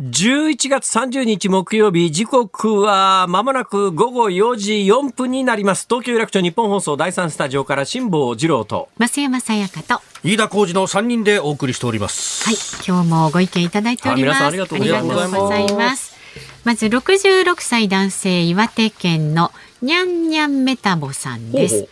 [0.00, 5.86] 11月30日木曜日、時刻はまもなく午後4時4分になります。
[5.88, 8.88] 東京有楽町日本放送第3スタジオから辛坊治郎と。
[8.96, 10.00] 増山さやかと。
[10.22, 12.44] 飯田浩二の3人でお送りしております。
[12.44, 12.54] はい、
[12.86, 14.36] 今日もご意見いただいております。
[14.36, 16.16] あ皆さんありがとうございますありがとうございます。
[16.62, 19.50] まず66歳男性岩手県の
[19.82, 21.72] にゃんにゃんメタボさんです。
[21.72, 21.88] ほうほう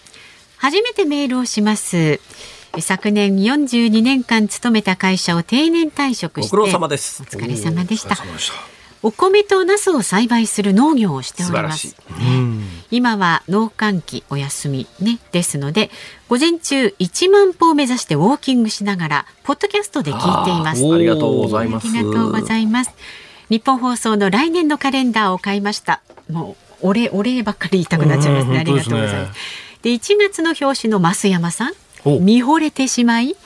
[0.58, 2.20] 初めてメールをします。
[2.80, 7.22] 昨年42年間勤めた会社を定年退職してご苦労様です。
[7.22, 8.10] お疲れ様でした。
[8.10, 8.54] お疲れ様でした。
[9.02, 11.88] お米とナスを栽培する農業をしております。
[11.88, 12.86] 素晴らしい。
[12.90, 15.90] 今は農閑期お休みねですので
[16.28, 20.84] 午前中1万歩を目指してウォーキングしながらポッドキャストで聞いています。
[20.92, 21.86] ありがとうございあます。
[21.88, 22.90] りがとうございます。
[23.48, 26.00] 日本放送の来年のカレンダーを買いました。
[26.30, 28.58] もうお礼お礼ばっかり言いたくなっちゃいますね。
[28.58, 29.38] ありがとうございます。
[29.82, 31.70] で1月の表紙の増山さん。
[31.70, 31.74] お
[32.20, 33.36] 見惚れてしまい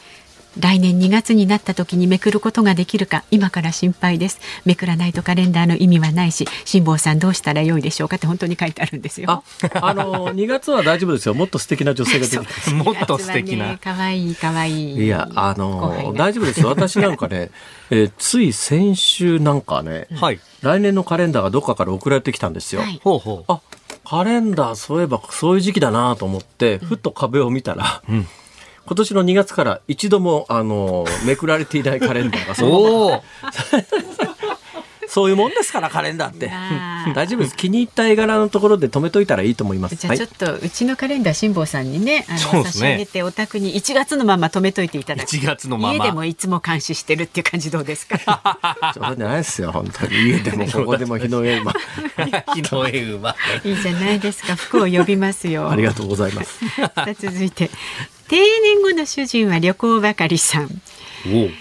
[0.58, 9.42] 来年2月になった時にめくることができるか今から心配ですめくらないとカレンダーの意味はないし辛坊さんどうしたらよいでしょうかって本当に書いてあるんですよあ、
[9.80, 11.34] あの 2月は大丈夫ですよ。
[11.34, 12.70] もっと素敵な女性が出てきて。
[12.72, 13.78] もっと素敵な。
[13.82, 16.68] 可愛い可愛いいや、あの大丈夫ですよ。
[16.68, 17.50] 私なんかね、
[17.90, 20.40] えーつい先週なんかね、はい。
[20.62, 22.82] 来年のカレンダーがどっかから送られてきたんですよ。
[22.82, 23.52] はいほうほう。
[23.52, 23.60] あ、
[24.04, 28.26] カレンダーそういえばそういう時期だなと思って、ふっと壁を見たら、ん
[28.90, 33.22] 今年の2月から一度も、あの、めくられていないカレンダーがその。
[35.06, 36.50] そういうもんですから、カレンダーって
[37.14, 37.56] 大丈夫です。
[37.56, 40.06] 気に入った絵柄のところで止めといたらいいと思います。
[40.06, 48.18] はいじゃあちょっとうちのカレンダー辛坊さんにねあのね差し上げてお宅に1月のまま止めといていただく1月のまま家でもいつも監視してるっていう感じどうですか？
[48.94, 50.16] そうじゃないですよ、本当に。
[50.16, 51.72] 家でもここでも日の上、今。
[52.54, 53.34] 日の絵馬。
[53.64, 56.60] いいじゃないですか服を呼びますよありがとうございます。
[56.76, 57.68] さあ続いて
[58.30, 60.68] 定年後の主人は旅行ばかりさん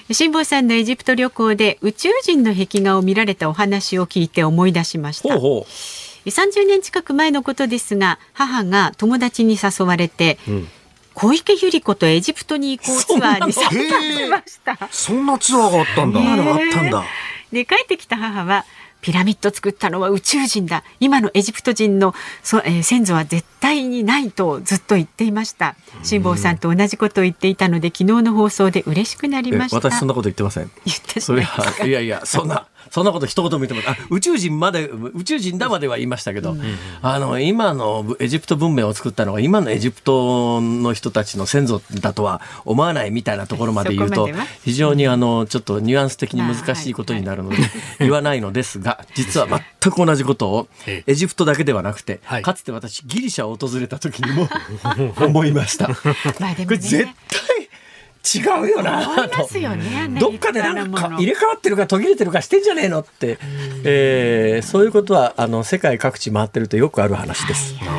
[0.07, 5.67] お辛坊さんのエジプト旅行で宇宙人の壁画を見られたお話を聞いて思い出しましたほうほ
[6.27, 10.67] 30年近く前のことですが母が友達に誘われて、ん
[11.15, 14.87] 小池百合子とエジプトに行こうツアーに参加しました。
[14.89, 16.19] そんなツアーがあったんだ。
[16.21, 16.37] ねう。
[16.37, 17.03] なのあったんだ。
[17.51, 18.63] で帰ってきた母は
[19.01, 20.83] ピラミッド作ったのは宇宙人だ。
[20.99, 25.75] 今のエジプト人のそ、えー先祖は絶対にないとずっと言っていました。
[26.03, 29.77] 辛坊さんと同じことを言っていたので昨日の放送で嬉しくなりえました。
[29.77, 30.71] 私そんなこと言ってません。
[30.85, 36.55] 言ってそれは、いやいや、そんな、そんなこと一言も言ってもあ、宇宙人まで、宇宙人だまでは言いましたけど、
[37.01, 44.29] あの、今のエジプト文明を作ったのが、今のエジプトの人たちの先祖だとは思わないみたいなところまで言うと
[44.63, 47.57] 非常にあの、ちょっとニュアンス的に難しいことになるので、
[47.99, 54.47] 言わないのですが、実は全く同じことをええ、エジプトだけではなくてはい、かつて私、ギリシャを訪れた時にも
[55.25, 55.89] 思いました。
[56.39, 57.69] まあでもこれ絶ね対
[58.21, 63.39] 違うよな思いとますよねどっかでなんか入れ替わってるか途切れてるかしてんじゃねえのって、
[63.85, 67.75] えーそういうことはあの世界各地回ってるとよくある話です。
[67.77, 67.89] はい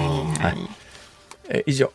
[0.42, 0.52] はい。
[0.52, 0.79] はい
[1.52, 1.90] え以上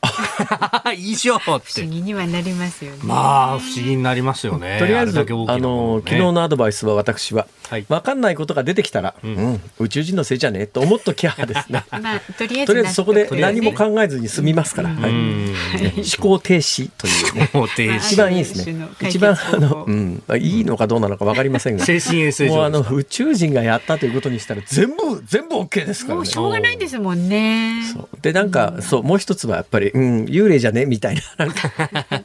[0.97, 1.87] 以上っ不思て。
[1.87, 2.97] 議にはなりますよね。
[3.03, 4.77] まあ、不思議になりますよね。
[4.79, 11.83] とりあえず、れだけ大きなあの昨日のアドバイスは私は、はい分かんないことが出てきたら、うん宇宙人のせいじゃねえと思っときゃですね。
[11.89, 15.55] まあとりあえずとりあえずそこで何も考えずに済みますから、はいうん。
[15.95, 17.49] 思考停止というね。
[17.53, 18.17] もう停一止。
[18.17, 21.85] 番いいですね一番あの、うん、まあいいのかどうなのか分かりませんが。
[21.85, 26.25] 精神衛生もうあの宇宙人がやったということにしたら全部全部 OK ですからねもう。
[26.25, 27.81] しょうがないですもんね。
[27.93, 30.85] そうでなんか、そうもう一つはやっぱり、うん、幽霊じゃね？
[30.85, 31.21] みたいな。
[31.45, 31.71] なんか。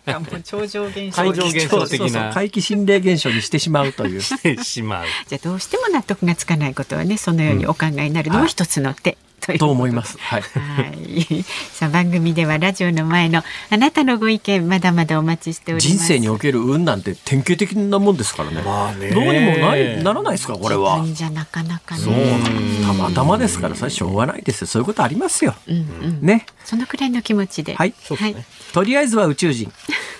[0.06, 2.32] なんかもう超常現象超常現象的な。
[2.32, 4.20] 怪奇心霊現象にしてしまうという。
[4.22, 5.04] してしまう。
[5.28, 9.16] じゃあどうしても納得がつかないことはねそのようにお考えになるのも一つの手、とい
[9.48, 10.18] うと思います。
[10.18, 10.42] はい。
[10.42, 11.42] はい。
[11.72, 15.88] さあ番組ではラジオの前のあなたのご意見まだまだお待ちしております。
[15.88, 18.62] 人生における運なんて典型的なもんですからね。
[18.62, 22.02] まあねどうにもないならないですかこれはじゃなかなかね。
[22.02, 25.54] そうたまたまですからそれしょうがないですよそういうことありますよ。
[25.68, 26.20] うんうん。
[26.22, 26.46] ね。
[26.64, 27.74] そのくらいの気持ちで。
[27.74, 29.72] はいそうですねとりあえずは宇宙人。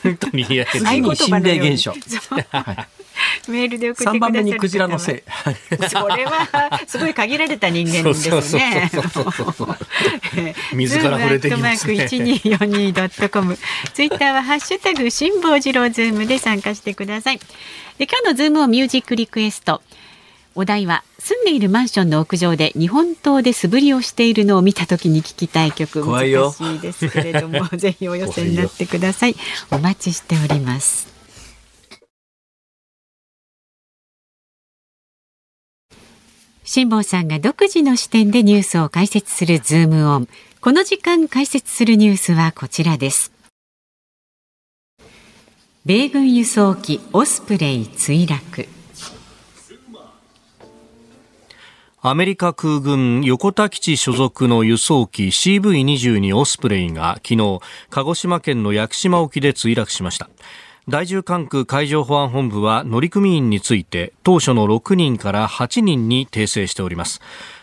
[0.18, 0.84] とりあえず。
[0.84, 1.94] 次に心霊現象。
[3.48, 5.22] メールで送って番目にクジラのせい。
[5.26, 5.56] はい
[5.88, 8.30] それはすごい限られた人間ですね。
[8.30, 9.76] そうそうそうそう
[10.74, 13.58] 水から触れてきますねズームアットマーク一二四二ドットコム。
[13.92, 17.38] ツイッターはハッシュタグ辛坊治郎ズームで参加してください。
[17.98, 19.82] で今日のズームオンミュージックリクエスト。
[20.54, 26.04] お題は住んでいるマンションの屋上で日本刀で素振りをしているのを見たときに聞きたい曲。
[26.04, 29.36] 難しいですけれども ぜひお寄せになってください。
[29.70, 31.08] お待ちしております。
[36.64, 40.28] 辛坊さんが独自の視点でニュースを解説するズームオン
[40.60, 43.32] この時間解説するニュースはこちらです。
[45.84, 48.68] 米軍輸送機オスプレイ墜落
[52.02, 57.60] アメリカ空軍横田基地所属の輸送機 CV22 オスプレイが昨日、
[57.90, 60.30] 鹿児島県の屋久島沖で墜落しました。
[60.88, 67.20] 第10管区海上保安本部は乗組員について当初の6人から8人に訂正しております。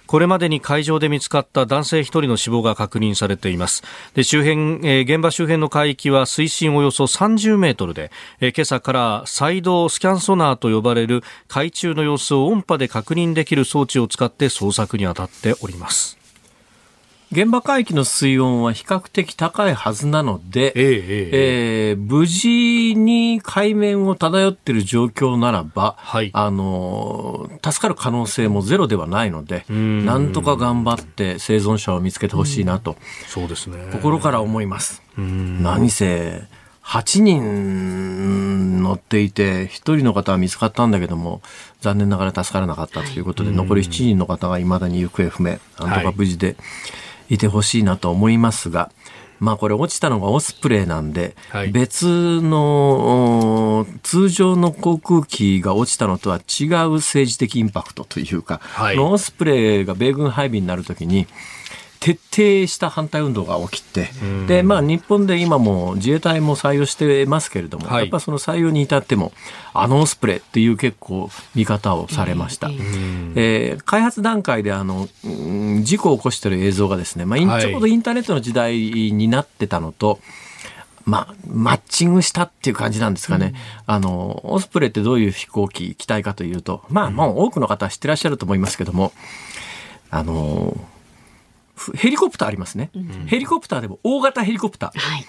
[0.08, 3.84] これまでに海上で見つかった男性1人の死亡が確認されています。
[4.16, 16.18] で周辺、えー、現場周辺の海域は水深およそ30メートルで、えー、今朝からサイドスキャンソナーと呼ばれる海中の様子を音波で確認できる装置を使って捜索に当たっております。
[17.30, 32.96] 現場海域の水温は比較的高いはずなので、えー、えー、無事に海面を漂っている状況ならば、はい、あの助かる可能性もゼロではないので、なんとか頑張って生存者を見つけてほしいなと、
[33.28, 33.90] そうですね。
[33.92, 35.02] 心から思います。
[35.18, 36.44] 何せ
[36.82, 41.42] 8人乗っていて、1人の方は見つかったんだけども、
[41.82, 46.48] 残念ながら助からなかったということで、はい、残り7人の方がいまだに行方不明、なんとか無事で。
[46.48, 46.56] はい
[47.30, 48.92] いてほしいなと思いますが、
[49.40, 61.28] まあこれ落ちたのがオスプレイなんで、はい、別の通常の航空機が落ちたのとは違う政治的インパクトというか、はい、オスプレイが米軍配備になるときに、
[62.00, 64.10] 徹底した反対運動が起きて、
[64.48, 69.32] で、まあ日本で今も自衛隊も採用してますけれども、はい、やっぱその採用に至っても、
[69.74, 72.70] あのオスプレイっていう結構見方をされました。
[73.36, 75.08] えー、開発段階であの、
[75.84, 80.20] 事故を起こしている映像がですね、まあ、ちょうどインターネットの時代になってたのと、
[81.06, 83.54] まあ、マッチングしたっていう感じなんですかね。
[83.88, 89.14] うん、あの、オスプレイってどういう飛行機、機体かというと、まあ、もう多くの方は知ってらっしゃると思いますけども、
[90.10, 90.78] あの、
[91.96, 95.26] ヘリコプターありますね、うん、ヘリコプターでも大型ヘリコプター、はい、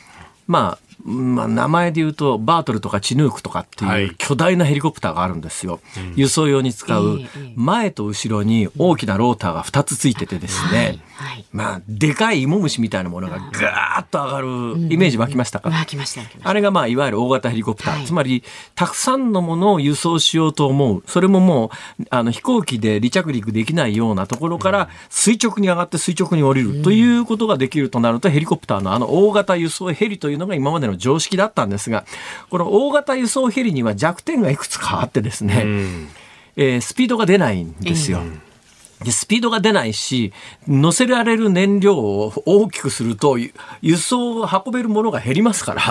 [0.46, 5.78] まあまあ、名前で言うとバートルとかチヌークとかっていう巨大なヘリコプターがあるんですよ、は
[6.16, 7.20] い、輸送用に使う
[7.54, 14.48] 前と後ろに大きなローターが2つついててですね、はい、まあでかい芋虫みたいなものがガーッと上がる
[14.92, 18.42] イメージ湧きましたか、湧きましたあれがまあいわゆる大型ヘリコプター、はい、つまり
[18.74, 21.02] たくさんのものを輸送しようと思う。
[21.06, 32.05] それももうあの飛行機で離着陸できないようなところから垂直に上がって垂直に降りるということができるとなるとヘリコプターのあの大型輸送ヘリというのが今までの常識だったんですが、
[32.51, 36.09] この大型輸送ヘリには弱点がいくつかあってですね、うん、
[36.57, 38.18] えー、スピードが出ないんですよ。
[38.18, 38.42] うん
[39.05, 40.33] で、スピードが出ないし、
[40.66, 43.38] 乗せられる燃料を大きくすると、
[43.81, 45.83] 輸送を運べるものが減りますから、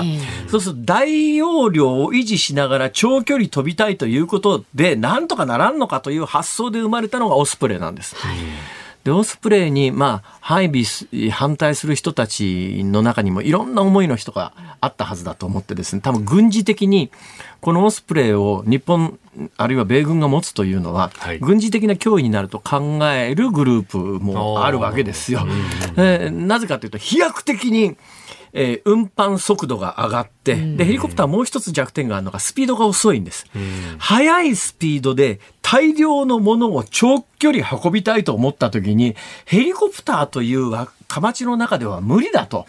[0.50, 8.16] そうすると大容量を維持しながら長距離飛びたいということで、なんとかならんのかという発想で生まれたのがオスプレイなんです。
[8.16, 8.38] はい
[9.08, 10.84] でオスプレイに、まあ、配備
[11.32, 16.02] 反対する人たちの中にもいろんな思いの人があったはずだと思ってですね。
[16.02, 17.10] 多分軍事的に
[17.62, 19.18] このオスプレイを日本
[19.56, 25.48] あるいは米軍が持つというのは、はい、軍事的な脅威になると考えるグループもあるわけですよ。
[25.96, 27.96] えー、なぜかというと飛躍的に
[28.60, 33.46] えー、運搬速度が上がって、で、ヘリコプターもう一つ弱点があるのがスピードが遅いんです。
[34.00, 39.16] 速いスピードで大量のものを長距離運びたいと思った時に、
[39.46, 40.72] ヘリコプターという
[41.08, 42.66] かまちの中では無理だと。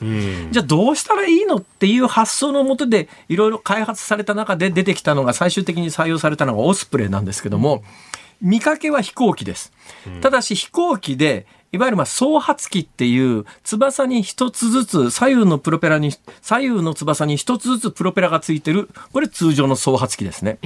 [0.51, 7.83] じゃあどうしたらいいのっていう発想のもとでいろいろ開発された中で出てきたのが最終的に採用されたのがオスプレイなんですけども、
[8.41, 9.73] 見かけは飛行機です。
[10.21, 20.59] ただし飛行機でいわゆるまあ総発機っていう翼に一つずつ左右のプロペラに左右の翼に一つずつプロペラがついてるこれ通常の総発機ですね。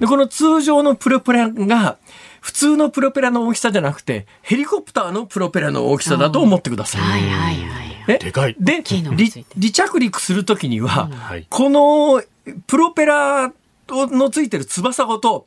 [0.00, 1.98] でこの通常のプロペラが
[2.40, 7.00] 普通のプロペラの大きさじゃなくてヘリコプターのプロペラの大きさだと思ってください。
[7.02, 8.18] はいはいはい。
[8.18, 8.56] でかい。
[8.58, 11.10] で離着陸するときには、
[11.50, 12.22] この
[12.66, 13.52] プロペラ
[13.90, 15.46] のついてる翼ごと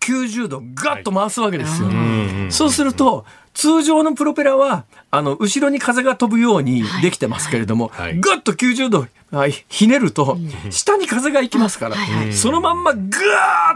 [0.00, 1.88] 90度ガッと回すわけですよ。
[2.50, 10.36] そうすると通常のプロペラは、あの、後ろに風が飛ぶようにできてますけれども、はい、ぐっと90度、はい、ひねると、
[10.70, 11.96] 下に風が行きますから、
[12.32, 13.04] そのまんまぐー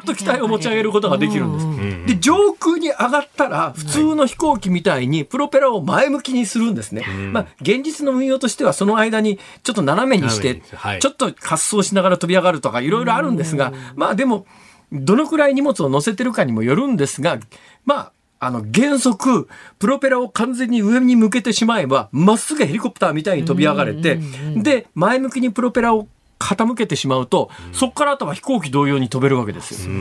[0.02, 2.14] っと機体を持ち上げることができるんです。
[2.14, 7.04] で、上空に上がったら、普通の飛行機みたいにプロペラを前向きにするんですね。
[7.32, 10.60] まあ、現実の運用としては、その間にちょっと斜めにして、
[11.00, 14.44] ちょっと滑走しながら飛び上がるとか、いろいろあるんですが、まあでも、
[14.90, 17.38] どのくらい荷物を乗せてるかにもよるんですが、
[17.84, 19.48] まあ、あの、原則、
[19.78, 24.20] プロペラを完全に上に向けてしまえば、まっすぐヘリコプターみたいに飛び上がれて、
[24.56, 26.06] で、前向きにプロペラを
[26.38, 29.92] 傾けてしまうと、そこからあとは飛行機同様に飛べるわけですよ。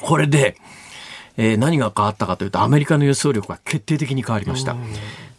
[0.00, 0.56] これで、
[1.36, 4.76] えー、何が変わったかというと、アメリカの輸送力が決定的に変わりました。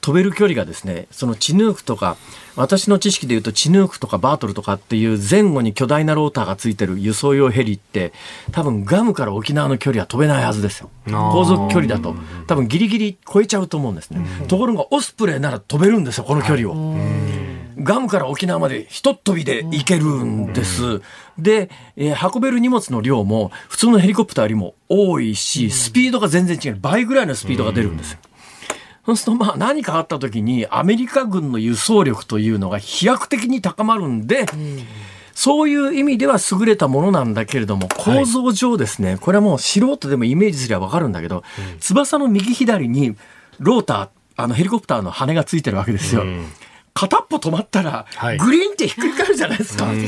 [0.08, 2.15] 飛べる距離がですね、そのチヌークとか、
[2.56, 8.13] 私の知識で言うとチヌークとかバートルとかっていう前後に巨大なローターがついてる輸送用ヘリって
[8.54, 10.89] 多分ガムから沖縄の距離は飛べないはずですよ。
[11.08, 12.15] 航続距離だと
[12.48, 14.26] 多分ギリギリ超えちゃうと思うんですね。
[14.48, 16.96] ところがオスプレイなら飛べるんですよ、この距離を。
[17.78, 21.02] ガムから沖縄までひとっ飛びで行けるんです。
[21.38, 26.80] で、えー、運べる荷物の量も普通のヘリコプターよりも多いし、スピードが全然違う。
[26.80, 28.20] 倍ぐらいのスピードが出るんですよ。
[29.08, 34.45] そうするとまあ何かあった時にアメリカ軍の輸送力というのが飛躍的に高まるんで、
[35.34, 41.43] そういう意味では優れたものなんだけれども、構造上ですね、これはもう素人でもイメージすればわかるんだけど、
[41.80, 43.16] 翼の右左に
[43.60, 46.26] ローター、あのヘリコプターの羽がついてるわけですよ。
[46.98, 49.86] 片っぽ止まったらはい、グリーンってひっくり返るじゃないですか。
[49.86, 50.08] で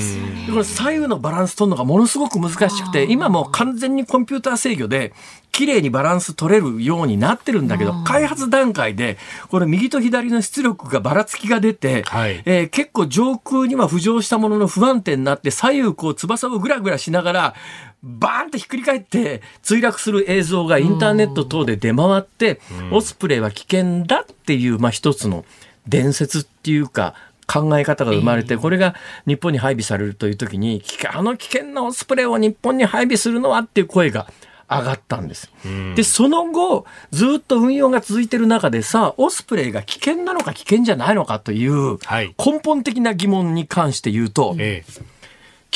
[0.50, 5.14] この左右のバランス取るのがものすごく難しくて、今もう完全にコンピューター制御で、
[5.52, 9.18] 綺麗にバランス取れるようになってるんだけど、開発段階で、
[9.50, 12.42] これ右と左の出力がばらつきが出て、はい。
[12.46, 17.56] えー結構上空には浮上したものの不安定になって、左右こう翼をぐらぐらしながら、
[18.02, 22.62] バーンってひっくり返って墜落する映像がインターネット等で出回って、
[22.92, 25.46] オスプレイは危険だっていう、まあ一つの
[25.88, 27.14] 伝説っていうか、
[27.52, 28.94] 考え方が生まれて、これが
[29.26, 33.60] 日本に配備されるという時に、あの危険なオスプレイを日本に配備するのは？
[33.60, 34.28] っていう声が
[34.70, 35.52] 上がったんです。
[35.96, 42.36] で、その後、ずっと運用が続いている中でさ、オスプレイが危険なのか危険じゃないのかというはい。
[42.38, 45.19] 根本的な疑問に関して言うと、ええ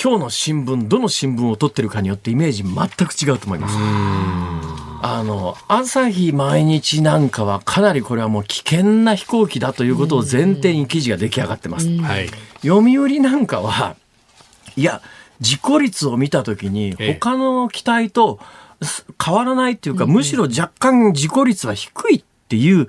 [0.01, 2.73] 今日の新聞、どの新聞を取ってるかによってイメージ全
[3.07, 3.75] く違うと思います。
[5.05, 11.89] あの、朝日毎日なんかはかなりこれはもう危険な飛行機だということを前提に記事が出来上がってます。
[11.97, 12.29] はい。
[12.61, 13.95] 読売なんかは、
[14.75, 15.01] いや、
[15.41, 18.39] 事故率を見たときに、ええ他の機体と
[18.81, 22.87] す変わらないっていうか、むしろ若干事故率は低いっていう、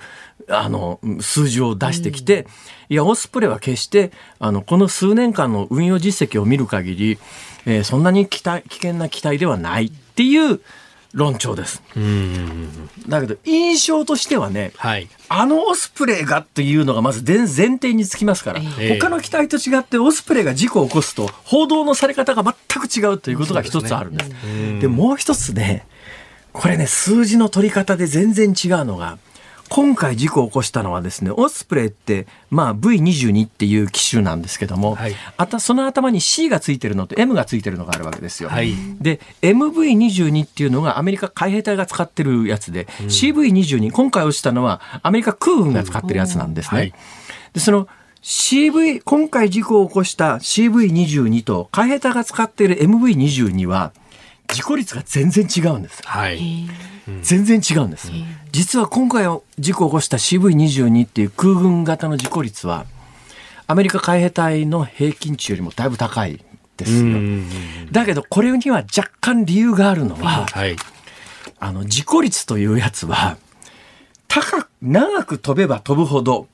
[0.48, 2.46] あの、数字を出してきて、
[2.88, 7.18] いや、オスプレイは決して、あの、この数年間の運用実績を見る限り、
[7.66, 10.60] えーそんなに危険な機体ではないっていう
[11.14, 11.82] 論調です。
[13.08, 15.08] だけど、印象としてはね、はい。
[15.28, 24.30] あのオスプレイがっていうのがまず前前提につきますから、ええ他の機体と違ってオスプレイが事故を起こすと報道のされ方が全く違うということが一つあるんです。
[24.80, 25.86] でもう一つね、
[26.52, 29.18] これね、数字の取り方で全然違うのが、
[29.68, 38.48] 今回事故を起こしたのはですね、オスプレイって、まあ V22 っていう機種なんですけども、はいあたその頭に C がついてるのと M がついてるのがあるわけですよ。
[38.48, 46.80] はいで、MV22 っていうのがアメリカ海兵隊が使ってるやつで、CV22、今回落ちたのはアメリカ空軍が使ってるやつなんですね。
[46.80, 46.94] はい
[47.54, 47.88] で、その
[48.22, 53.92] CV、今回事故を起こした CV22 と海兵隊が使っている MV22 は、
[54.48, 56.02] 事故率が全然違うんです。
[56.04, 56.66] はい。
[57.22, 58.10] 全然違うんです。
[58.50, 59.24] 実は今回
[59.58, 62.86] 事故を起こした CV22 っていう空軍型の事故率は、
[63.66, 66.40] アメリカ海兵隊の平均値よりもだいぶ高い
[66.76, 67.18] ですよ。
[67.92, 70.76] だけどこれには若干理由があるのは、はい。
[71.60, 73.38] あの、事故率というやつは、
[74.28, 76.48] 高く、長く飛べば飛ぶほど、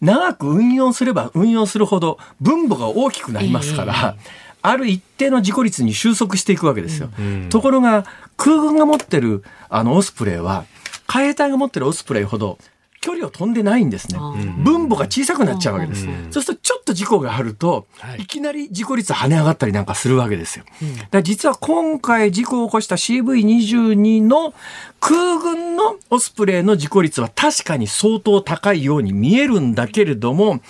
[0.00, 4.16] 長く運用すれば運用するほど、分母が大きくなりますから、
[4.64, 7.10] ある一定の事故率に収束していくわけですよ。
[7.50, 8.06] ところが、
[8.38, 10.64] 空軍が持ってる、あの、オスプレイは、
[11.06, 12.58] 海兵隊が持ってるオスプレイほど、
[13.02, 14.18] 距離を飛んでないんですね。
[14.56, 16.08] 分母が小さくなっちゃうわけです。
[16.30, 20.64] そうするとちょっと事故があると、はいいきなり事故率跳ね上がったりなんかするわけですよ。
[20.64, 24.54] だから実は今回事故を起こした CV22 の
[25.00, 30.60] 空軍のオスプレイの事故率は確かに相当高いように見えるんだけれども、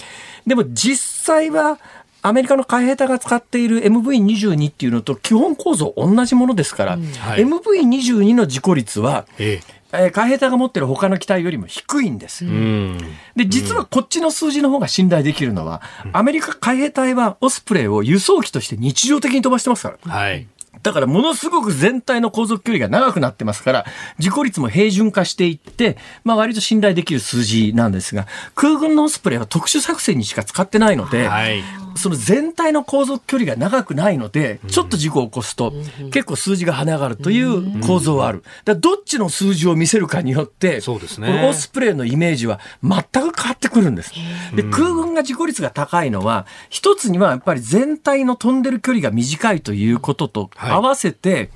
[0.45, 1.79] でも実際は
[2.25, 9.75] アメリカの海兵隊が使っている MV22 っていうのと基本構造同じものですから、はい MV22 の事故率は、ええ。
[9.93, 12.47] えー海兵隊が持ってる他の機体よりも低いんです。
[12.47, 12.99] うん。
[13.37, 20.13] で、実はこっちの数字の方が信頼できるのは、アメリカ海兵隊はオスプレイを輸送機として日常的に飛ばしてますから。
[20.13, 20.49] はい。
[20.83, 23.85] だからものすごく全体の航続距離が長くなってますから、
[24.19, 31.63] 事故率も平準化していって、まあ割と信頼できる数字なんですが、空軍のオスプレイは特殊作戦にしか使ってないので、はい。
[31.97, 35.73] その全体の航続距離が長くないので、ちょっと事故を起こすと、
[36.11, 38.43] 結構数字が跳ね上がるという構造はある。
[38.43, 41.29] だからどっちの数字を見せるかによって、そうですね。
[41.29, 44.13] このオスプレイのイメージは全く変わってくるんです。
[44.55, 50.71] で、空軍が事故率が高いのは、一つにはやっぱり全体の飛んでる距離が短いということとはい。
[50.73, 51.51] 合わせて、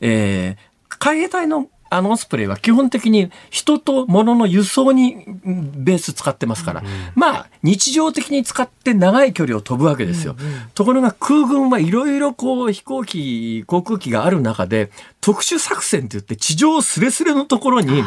[0.00, 0.68] えー
[1.00, 6.82] 海兵隊のあのオスプレイは基本的に人と物の輸送にうんベース使ってますから、
[7.14, 10.36] まあ日常的に使って長い距離を飛ぶわけですよ。
[10.74, 18.02] ところが空軍はいろいろこう飛行機、航空機がある中で特殊作戦って言って地上すれすれのところに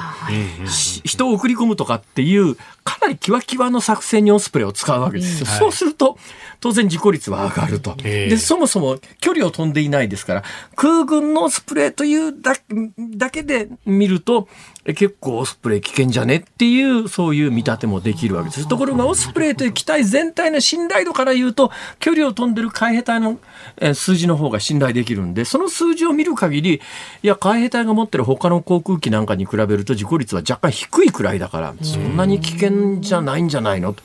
[0.68, 5.46] し人を送り込むとかっていうかなりキワキワの作戦にオスプレイを使うわけですよ。
[5.46, 5.60] はい。
[5.60, 6.18] そうすると
[6.60, 7.96] 当然事故率は上がると。
[8.04, 8.30] ええ。
[8.30, 10.44] で、そもそも距離を飛んでいないですから、
[10.76, 12.56] 空軍のオスプレイというだ
[12.98, 14.48] だけで見ると、
[14.86, 18.68] え結構オスプレイ危険じゃねっていう、そういう見立てもできるわけです。
[18.68, 23.40] ところが、オスプレイという機体全体の信頼度から言うと、距離を飛んでる海兵隊の
[23.78, 26.82] えー数字の方が信頼できるんで、その数字を見る限り、
[27.24, 33.94] いや、海兵隊が持ってる他の航空機なんかに比べると事故率は若干低いくらいだから、そんなに危険じゃないんじゃないの？
[33.94, 34.04] と。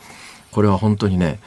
[0.53, 1.39] これは本当にね、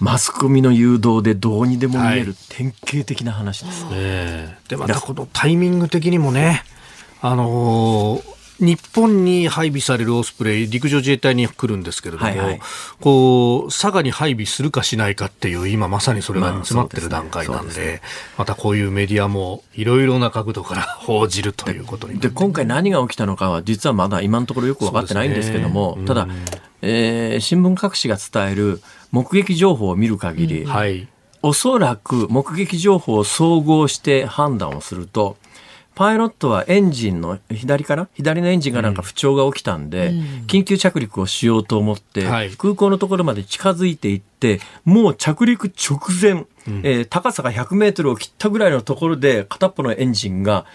[0.00, 3.84] マスコミの誘導でどうにでも見える典型的な話です。
[3.92, 6.62] ええでまたこのタイミング的にもね、
[7.20, 12.60] あのー日本に配備されるオスプレイ、陸上自衛隊に来るんですけれども、はいはい。
[13.00, 18.02] こう、佐賀に配備するかしないかっていう、今まさにそれがまあ詰まってる段階なんで、そうです
[18.36, 26.26] またこういうメディアもいろいろな角度から報じるということになでる今回何が起きたのかは実はまだ今のところよく分かってないんですけども、ねただ、
[26.82, 28.80] えー新聞各紙が伝える
[29.12, 31.06] 目撃情報を見る限り、はい。
[31.42, 35.36] おそらく目撃情報を総合して判断をすると、
[35.98, 40.12] パイロットはエンジンの左から左のエンジンがなんか不調が起きたんで、
[40.46, 42.50] 緊急着陸をしようと思って、はい。
[42.52, 46.46] 空港のところまで近づいていって、もう着陸直前、
[46.84, 50.66] えー高さが100メートルを切ったぐらいのところで片っぽのエンジンが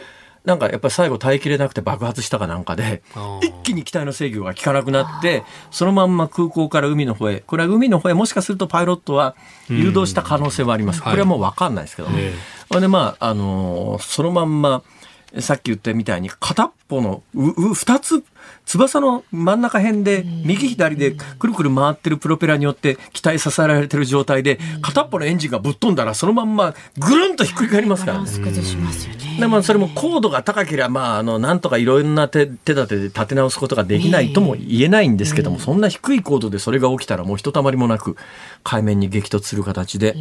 [0.43, 3.01] なんかやっぱり最後耐えきれなくて爆発したかなんかで
[3.41, 7.39] 一気に機体の制御が効かなくなってそのまんま空港から海の方へ。
[7.39, 9.37] これは海の方へもしかするとパイロットは
[9.69, 12.09] 誘導した可能性はあります、これはもう分かんないですけど。
[12.09, 12.15] ね。
[12.17, 12.33] え。
[12.69, 14.83] ほんでまああのーそのまんま
[15.39, 18.23] さっき言ったみたいに片っぽのうう二つ
[18.65, 28.25] 翼の真ん中辺で右左でくるくる回ってるプロペラによって機体支えられてる状態で片っぽのエンジンがぶっ飛んだらそのまんまぐるんとひっくり返りますからね。
[29.39, 38.15] でもそれも高度が高ければ、まあ、あの、なんとかいろんな手手立てで立て直すことができないとも言えないんですけども、そんな低い高度でそれが起きたらもうひとたまりもなく
[38.63, 40.15] 海面に激突する形で、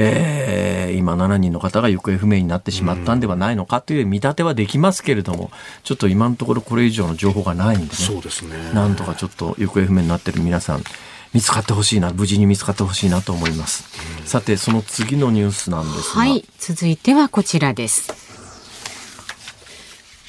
[0.00, 5.50] えー今7人の方が行方不明になってしまったんではないのかという見立てはできますけれども、
[5.84, 7.90] ちょっと今のところこれ以上の情報がないんでね。
[7.92, 8.72] そうですね。
[8.74, 10.84] なんとかちょっと行方不明になってる皆さん、
[11.32, 13.84] 見つかってほしいな、無事に見つかってほしいなと思います。
[14.24, 18.12] さて、その次のニュースなんですが、はい、続いてはこちらです。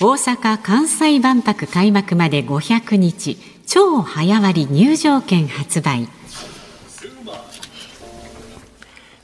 [0.02, 6.08] 大阪・関西万博開幕まで500日、超早割入場券発売。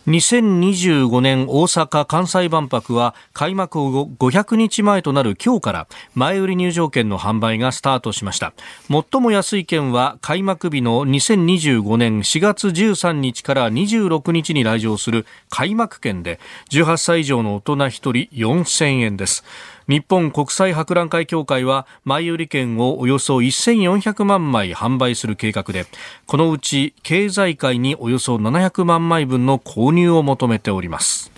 [0.07, 8.53] 2025年大阪・関西万博は開幕後500日前となる今日から前売り入場券の販売がスタートしました。
[8.87, 16.39] 最も安い券は開幕日の2025年4月13日から26日に来場する開幕券で
[16.69, 19.43] 18歳以上の大人1人4000円です。
[19.87, 25.85] 日本国際博覧会協会は前売り券をおよそ1400万枚販売する計画で
[26.25, 31.31] このうち経済界におよそ700万枚分の購入を求めております。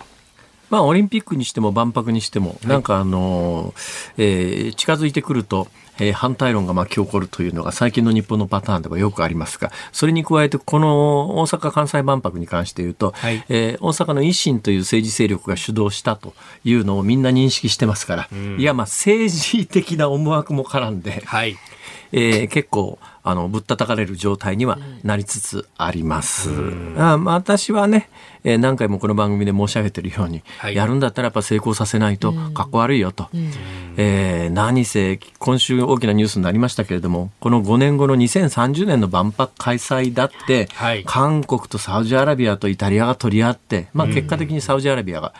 [0.70, 5.68] まあ、オリンピックにしても万博にしても、なんかあのーえー近づいてくると、
[5.98, 13.44] えー反対論が巻き起こるというのが最近の日本のパターンではよくありますが、それに加えて、この大阪・関西万博に関して言うと、はい。
[13.48, 16.34] えー大阪の維新という政治勢力が主導したと
[16.64, 18.28] いうのをみんな認識してますから、
[18.58, 21.56] いや、まあ、政治的な思惑も絡んで、はい
[22.12, 26.50] えー結構あのぶったたかれる状態にはなりつつあります。
[26.96, 28.08] あまあ私はね、
[28.44, 30.74] えー何回もこの番組で申し上げてるように、はい。
[30.74, 33.28] やるんだったらやっぱ成功させないとかっこ悪いよと。
[33.96, 41.04] えー何せ今週大きなニュースになりましたけれどもこの5年後の2030年の万博開催だって、はい。
[41.04, 45.34] 韓国とサウジアラビアとイタリアが取り合って、まあ、結果的にサウジアラビアが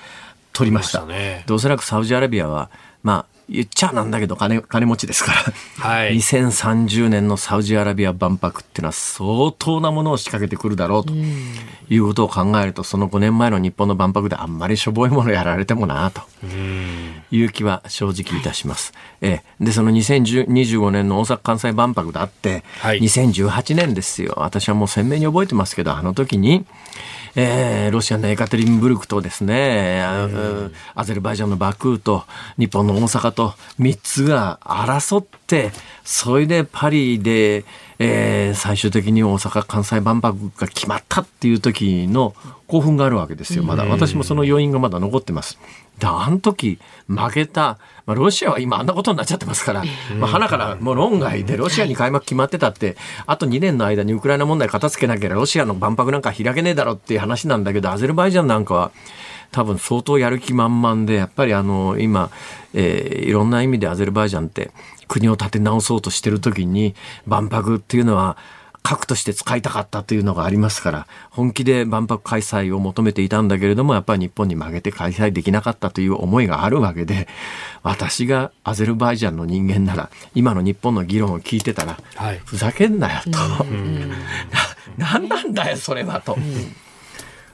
[0.52, 1.06] 取りました。
[1.06, 1.44] ね。
[1.46, 2.68] でおそらくサウジアラビアは
[3.02, 5.38] まあ言っちゃなんだけど金金持ちですから、
[5.82, 6.16] はい。
[6.16, 16.22] 2030年のサウジアラビア万博っていうのは相当なものを仕掛けてくるだろうということを考えるとその5年前の日本の万博であんまりしょぼいものやられてもなと
[17.30, 18.92] いう気は正直いたします。
[19.22, 19.64] ええ。
[19.64, 23.00] でその2025年の大阪・関西万博だって、はい。
[23.00, 24.34] 2018年ですよ。
[24.36, 26.66] 私はもう鮮明に覚えてますけどあの時に。
[27.40, 32.24] えーロシアのエカテリンブルクとですね、アゼルバイジャンのバクーと
[32.58, 35.70] 日本の大阪と3つが争って、
[36.04, 37.64] それでパリで、
[38.00, 42.34] えー最終的に大阪・関西万博が決まったっていう時の
[42.66, 43.84] 興奮があるわけですよ、まだ。
[43.84, 45.58] 私もその要因がまだ残ってます。
[45.98, 46.78] で、あの時
[47.08, 49.84] 負けた、まあ、ロシアは今あんなことになっちゃってますから、
[50.18, 52.96] まあ、花からもう論外でロシアに開幕決まってたって、
[53.26, 58.92] あと2年の間にウクライナ問題片付けなければロシアの万博なんか開けねえだろっていう話なんだけど、アゼルバイジャンなんかは、
[59.50, 62.30] 多分相当やる気満々で、やっぱりあの、今、
[62.74, 64.70] えーいろんな意味でアゼルバイジャンって
[65.06, 66.94] 国を立て直そうとしてる時に、
[67.26, 68.36] 万博っていうのは、
[68.88, 77.28] 核として使いたかったというのがありますから、本気で万博開催を求めていたんだけれども、やっぱり日本に負けて開催できなかったという思いがあるわけで、
[77.82, 83.30] 私がアゼルバイジャンの人間なら、今の日本の議論を聞いてたら、はいふざけんなよと。
[84.96, 86.38] な、なんなんだよ、それはと。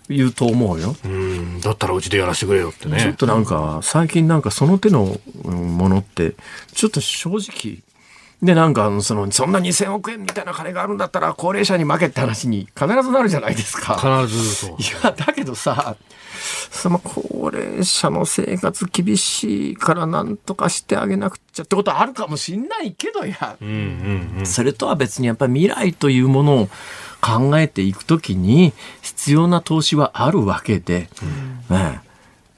[0.08, 0.94] 言うと思うよ。
[1.04, 3.14] うんだったらうちでやらせてくれよってちょっね。
[3.14, 6.34] となんか、最近なんかその手のうんものって、
[6.74, 7.78] ちょっと正直、
[8.44, 13.94] で、なんか、その、そんな2000億円みたいな金があるんだったら、高齢者に負けって話に必ずなるじゃないですか。
[13.94, 14.84] 必ずそうい。
[15.02, 15.96] や、だけどさ、
[16.70, 23.56] その高齢者の生活厳しいからなんとかしてあげなくちゃってことはあるかもしんないけどや。
[23.60, 24.46] うんうんうん。
[24.46, 26.68] それとは別にやっぱり未来というものを
[27.22, 31.08] 考えていくときに必要な投資はあるわけで、
[31.70, 32.03] ねえ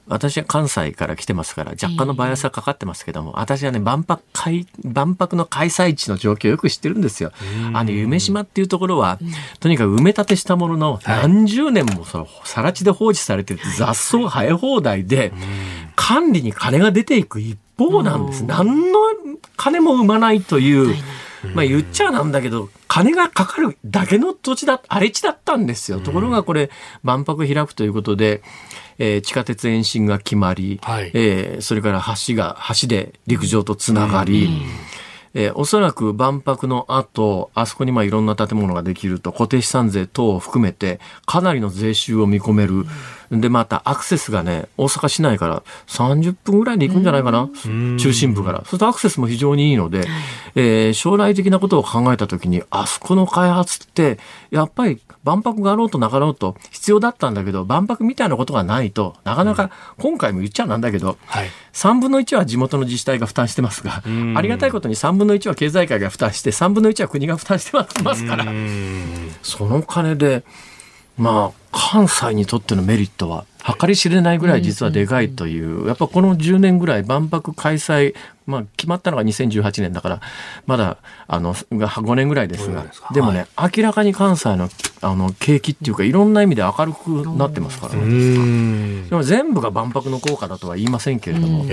[0.07, 7.31] 私は関西から来てますから若干のバイアスはかかってますけども、私はね万博開万博の開催地の状況をよく知ってるんですよ。
[7.73, 9.19] あの夢島っていうところは、
[9.59, 15.33] とにかく埋め立てしたものの何十年もその更地で放置されてる雑草生え放題で、
[15.95, 18.43] 管理に金が出ていく一方なんです。
[18.43, 18.99] 何の
[19.55, 20.95] 金も生まないという。
[21.53, 25.99] まあ言っちゃなんだけど、金がかかるだけの土地だ、荒れ地だったんですよ。
[25.99, 26.69] ところがこれ、
[27.03, 28.41] 万博開くということで、
[28.99, 34.49] えー地下鉄延伸が決まり、はいえーそれから橋が、橋で陸上とつながり、
[35.33, 42.85] えーおそらく万博の後、あそこにまあいろんな建物ができると、固定資産税等を含めて、かなりの税収を見込める。
[43.31, 47.49] で、またアクセスがね、大阪市内から30分ぐらいで行くんじゃないかな、
[47.97, 48.59] 中心部から。
[48.59, 50.07] そうするとアクセスも非常にいいので、
[50.55, 54.19] えー将来的なことを考えたときに、あそこの開発って、
[54.51, 61.49] やっぱり万博があろうとなかろうと必要だったんだけど、万博みたいなことがないと、なかなか、今回も言っちゃなんだけど、はい。
[61.73, 64.01] 3分の1は地元の自治体が負担してますが、
[64.35, 68.45] ありがたいことに3分の1は経済界が負担して、3分の1は国が負担してますから、
[69.43, 70.43] その金で、
[71.17, 73.45] まあ、関西にとってのメリットは、
[73.79, 78.15] 計り知れないぐらい実はでかいという、やっぱこの10年ぐらい万博開催、
[78.45, 80.21] まあ決まったのが2018年だから、
[80.65, 80.97] まだ、
[81.27, 84.69] あの、が5年ぐらいですが、でもね、明らかに関西の、
[85.01, 88.03] あの、景気っていうか、いろんな意味で明るくなってますからうね。
[88.05, 89.09] ん。
[89.09, 91.65] でも全部が万博の効果だとは言いませんけれども、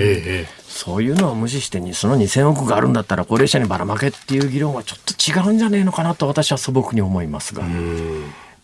[0.67, 7.63] そういうのを無視してにその2000億があるんだったら高齢者にばらまけっていう議論はちょっと違うんじゃねえのかなと私は素朴に思いますが。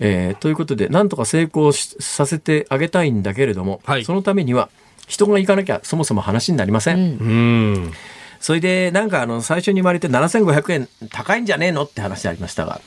[0.03, 4.69] えーということでなんとか成功しさせてあげたいんだけれども、はいそのためには
[5.07, 6.97] 人が行かなきゃそもそも話になりません。
[6.99, 7.93] えうん。
[8.39, 12.81] それでなんかあの最初に言われて7500円高いんじゃねえのって話ありましたが、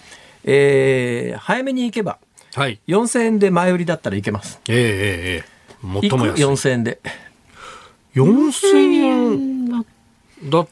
[0.44, 2.18] えー早めに行けば
[2.54, 2.80] はい。
[2.88, 4.60] 4000円で前売りだったらいけます。
[4.68, 6.08] ええええええ。
[6.10, 6.44] 最も安い。
[6.44, 7.00] 4000円で。
[8.14, 9.86] 4000円だっ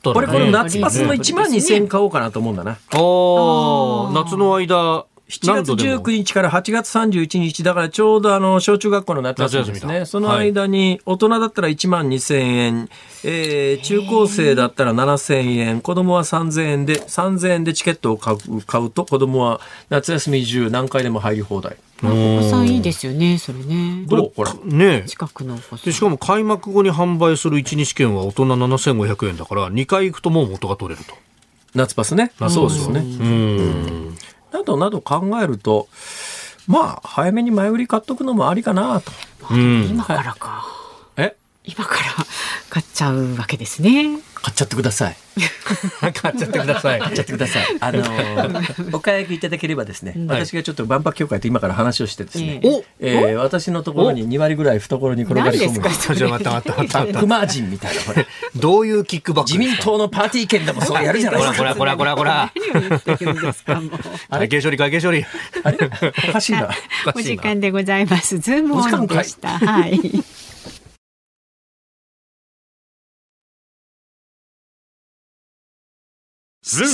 [0.01, 0.15] たらね。
[0.15, 2.73] これこの夏パスのいいね1万2000円買おうかなと思うんだな。
[2.73, 10.05] ああ、夏の間、7月19日から8月31日だからちょうどあの小中学校の夏休みですね。
[10.05, 12.89] その間に大人だったら1万2000円、
[13.25, 15.81] えー中高生だったら7000円。
[15.81, 21.77] 子供は3000円で3000円でチケットを買う買うと子供は夏休み中何回でも入り放題。
[22.05, 24.05] お子さんいいですよね、それね。
[24.09, 24.33] どう？
[24.35, 25.03] これね。
[25.05, 25.79] え近くのお子さん。
[25.85, 31.15] でしかも開幕後に販売する1日券は大人7500円だから2回行くともう元が取れると。
[31.75, 32.33] 夏パスね。
[32.51, 33.01] そうですよね。
[33.01, 34.17] うん。
[34.53, 35.89] などなど考えると
[36.67, 39.11] まあ早めに前売り買っとくのもありかなと
[39.51, 39.89] うん。
[39.91, 40.82] 今からか。
[41.65, 42.01] え今から
[42.71, 44.19] 買っちゃうわけですね。
[44.43, 45.17] 買っちゃってください
[46.21, 47.01] 買っちゃってください。
[47.01, 47.65] 買っちゃってください。
[47.79, 56.15] あのー お買い上げいただければですね、私がちょっと万博協会と今から話をしてですね、ええー私のところに2割ぐらい懐に転がり込む何ですか？
[56.17, 58.27] じゃあ待った待った待った待っバックマージンみたいな、これ。
[58.57, 61.59] どういうキックバック自民党のパーティー券でもそうやるじゃないですか。
[61.59, 62.53] ほらほらほらほらほら。
[62.75, 63.91] 何を言ってるんですか、もう。
[64.29, 65.25] 会計処理会計処理。
[65.63, 65.79] あれ？
[66.29, 66.69] おかしいな。
[67.15, 68.41] お時間でございます。
[68.41, 69.51] ズームオンでした。
[69.61, 70.01] はい。
[76.75, 76.87] ニ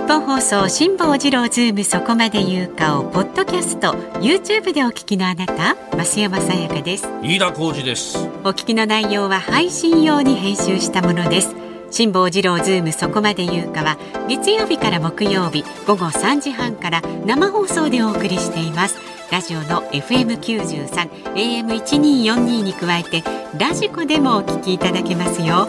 [0.00, 7.06] ッポン放送辛坊治郎ズームそこまで言うかをポッドキャスト YouTube でお聞きのあなた増山さやかです。
[7.22, 8.18] 飯田浩司です。
[8.42, 11.54] お聞きの内容は配信用に編集したものです。
[11.92, 13.98] 辛坊治郎ズームそこまで言うかは
[14.28, 18.96] 月曜日から木曜日午後3時半から生放送でお送りしています。
[19.30, 20.88] ラジオの FM93
[21.36, 23.22] AM1242 に加えて
[23.56, 25.68] ラジコでもお聞きいただけますよ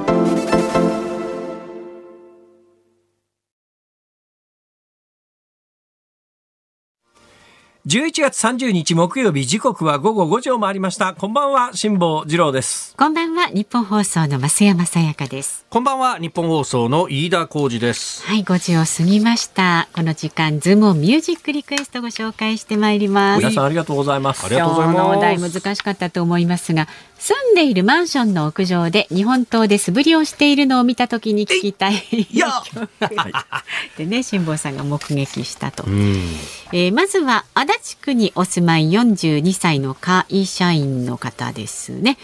[7.87, 11.15] 11月30日木曜日時刻は午後5時を回りました。
[11.15, 12.95] こんばんは辛坊治郎です。
[12.95, 15.65] こんばんは日本放送の増山さやかです。
[15.67, 18.23] こんばんは日本放送の飯田浩二です。
[18.23, 19.89] はい5時を過ぎました。
[19.93, 23.39] この時間ズームミュージックリクエストご紹介してまいります。
[23.39, 24.45] 皆さんありがとうございます。
[24.45, 24.97] ありがとうございます。
[24.97, 26.87] 今日のお題難しかったと思いますが
[27.21, 31.93] 住んでいるマンションの屋上で日本刀で素振りをしているのを見たときに聞きたい。
[33.95, 35.83] でね辛坊さんが目撃したと、
[36.73, 42.17] えーまずは足立区にお住まい42歳の会社員の方ですね。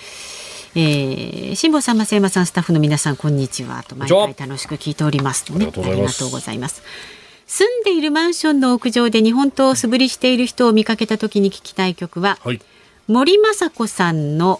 [0.74, 3.84] えー、辛坊さん、増山さん、スタッフの皆さん、こんにちは。
[3.88, 5.46] と毎回楽しく聞いております。
[5.52, 6.12] ね、ありがとうございます。
[6.12, 6.82] ありがとうございます。
[7.46, 12.60] 住んでいるマンションの屋上で日本刀を素振りしている人を見かけたときに聞きたい曲は、はい。
[13.08, 14.60] 森雅子さんの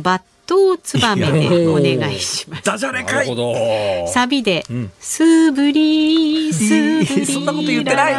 [0.00, 2.62] 抜刀ツバメでお願いします。
[2.62, 3.34] ダジャレかい。
[3.34, 4.06] ど。
[4.06, 4.90] サビで、ん。
[5.00, 7.26] 素振り、素振り。
[7.26, 8.14] そんなこと言ってない。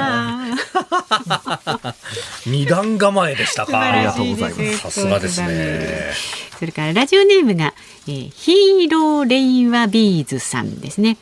[2.46, 3.80] 二段構えでしたか。
[3.80, 4.78] ありがとうございます。
[4.78, 6.12] さすがですね。
[6.60, 7.74] それからラジオネームが、
[8.08, 11.18] えーヒーローレインワビーズさんですね。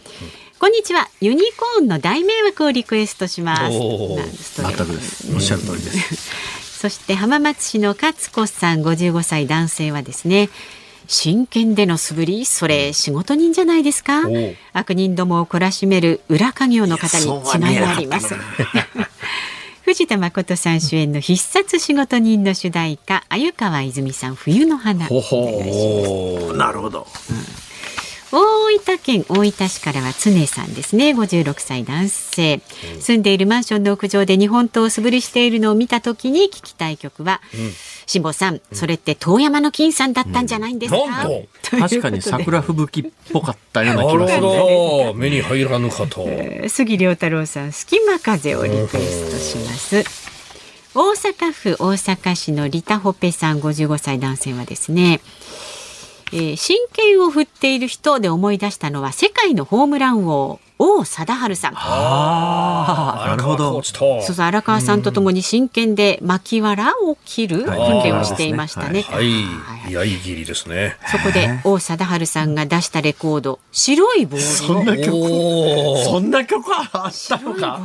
[0.58, 1.10] こんにちは。
[1.22, 3.72] ユニコーンの大迷惑をリクエストします。
[3.72, 5.28] 全くです。
[5.36, 10.50] おっしゃる通りですそして浜松市の勝子さん55歳男性はですね
[11.08, 14.22] 真剣での素振りそれ仕事人じゃないですか？
[14.72, 18.36] 悪人どもを懲らしめる裏家業の方に違いがあります。
[19.82, 25.08] 藤田誠さん主演の必殺仕事人の主題歌鮎川泉さん冬の花
[26.56, 27.08] なるほど
[28.38, 31.12] 大分県大分市からは常さんですね。
[31.12, 32.60] 56歳男性、
[33.00, 37.42] 住んでいるマンションの屋上で日本刀を素振りしているのを見た時に聞きたい曲は
[38.06, 38.60] 辛坊、さん。
[38.74, 41.80] それって遠山の金さんだったんじゃないんですか、うん。
[41.80, 50.04] 確かに桜吹雪っぽかったような気がするほど目に入らぬかとえー杉良太郎さん隙間風をリクエストします。
[50.94, 55.20] 大阪府大阪市のリタホペさん55歳男性はですね、
[56.32, 60.60] えー真剣を振っている人で思い出したのは世界のホームラン王。
[60.78, 61.74] 王貞治さん。
[61.76, 63.82] ああなるほど。
[63.82, 67.80] そうそう荒川さんとともに真剣で巻きわらを切るはい。
[68.04, 69.04] 訓練をしていましたね。
[69.04, 69.44] はい。
[69.44, 69.92] はい。
[69.92, 70.98] いやいい切りですね。
[71.08, 74.48] そこで王貞治さんが出したレコード白いボールを。
[74.48, 77.80] そんな曲おそんな曲あったのか。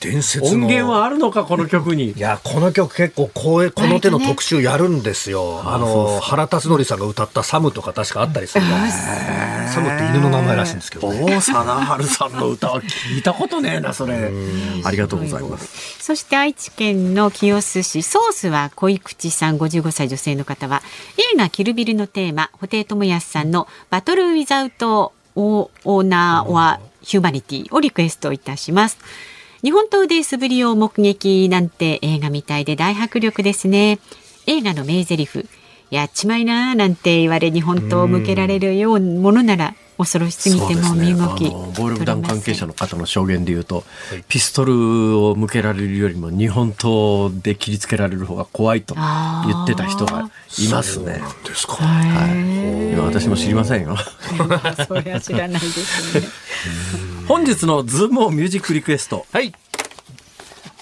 [0.00, 0.66] 伝説の。
[0.66, 2.10] 音源はあるのかこの曲に。
[2.12, 5.62] いやこの曲結構こうこの手の特集やるんですよ。
[5.64, 8.64] あの原辰徳さんが歌ったサムとか確かあったりする。
[8.66, 11.36] サムって犬の名前らしいんですけど、ね。
[11.36, 14.30] 王貞治さんの歌は聞いたことねえなそれ
[14.84, 20.82] ありがとうございますそして愛知県の清須市ソースは恋口さん55歳女性の方は
[21.34, 28.98] 映画キルビルのテーマ布袋寅泰さんのバトルウィザウトオーナーはヒューマニティをリクエストいたします。
[29.62, 33.98] 日本刀で素振りを目撃なんて映画みたいで大迫力ですね。
[34.46, 35.48] 映画の名台詞
[35.90, 43.84] やっちまいなーなんて言われ日本刀を向けられるようなものなら恐ろしすぎても身動きあの暴力団関係者の方の証言で言うと、
[44.28, 49.02] ピストルを向けられるよりも日本刀で切りつけられる方が怖いと言
[49.64, 51.20] ってた人がいますね。
[51.44, 51.74] ですか。
[51.74, 53.96] はい、今私も知りませんよ。
[54.86, 56.26] そりゃ知らないですね。
[57.28, 59.26] 本日のズームオンミュージックリクエスト。
[59.32, 59.52] はい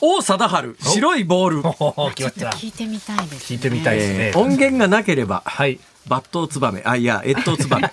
[0.02, 1.60] 王貞治白いボール。
[1.60, 3.56] 聞いてみたいです、ね。
[3.56, 4.38] 聞いてみたいですねえー。
[4.38, 5.78] 音源がなければ、はい。
[6.08, 7.90] 抜刀ツバメ、あ、いや、越冬ツバメ。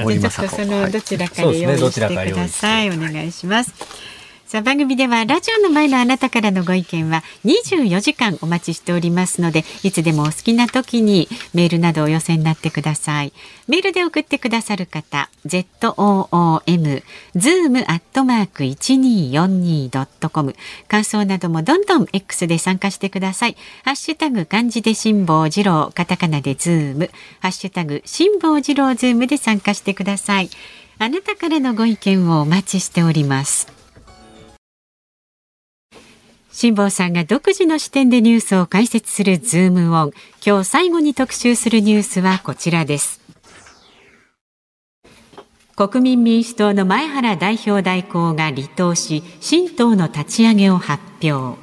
[0.00, 2.90] 森 じゃあちょっとそのどちらかで用意してください。
[2.90, 3.72] お願いします。
[4.50, 13.32] さあ番組ではラジオの前のあなたからのご意見は24時間お待ちしておりますのでいつでもお好きな時にメールなどお寄せになってください。
[13.68, 17.04] メールで送ってくださる方 zoom
[17.36, 20.56] zoom アットマーク 1242.com
[20.88, 23.56] 感想などもどんどん X で参加してください。
[23.84, 27.10] ハッシュタグ漢字で辛坊治郎カタカナでズーム。
[27.38, 30.50] ハッシュタグ辛坊治郎ズームで参加してください。
[30.98, 33.79] あなたからのご意見をお待ちしております。
[36.60, 40.12] 辛坊さんが独自の視点でニュースを解説するズームオン。
[40.46, 43.18] 今日最後に特集するニュースはこちらです。
[45.74, 51.58] 国民民主党の前原代表代行が離党し新党の立ち上げを発表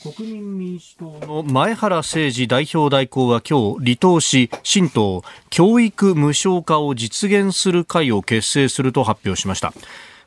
[0.00, 9.72] 国民民主党の前原誠司代表代行は今日離党し新党教育無償化を実現する会を結成すると発表しました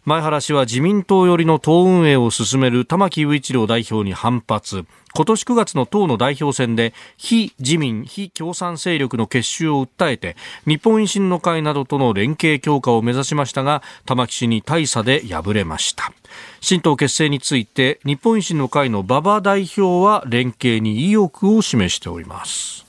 [0.06, 4.86] 前原氏は自民党寄りの党運営を進める玉木雄一郎代表に反発。
[5.16, 10.36] 今年9月の党の代表選で非自民、非共産勢力の結集を訴えて
[10.68, 16.12] 日本維新の会などとの連携強化を目指しましたが玉木氏に大差で敗れました。
[16.60, 22.86] 新党結成について日本維新の会の馬場代表は連携に意欲を示しております。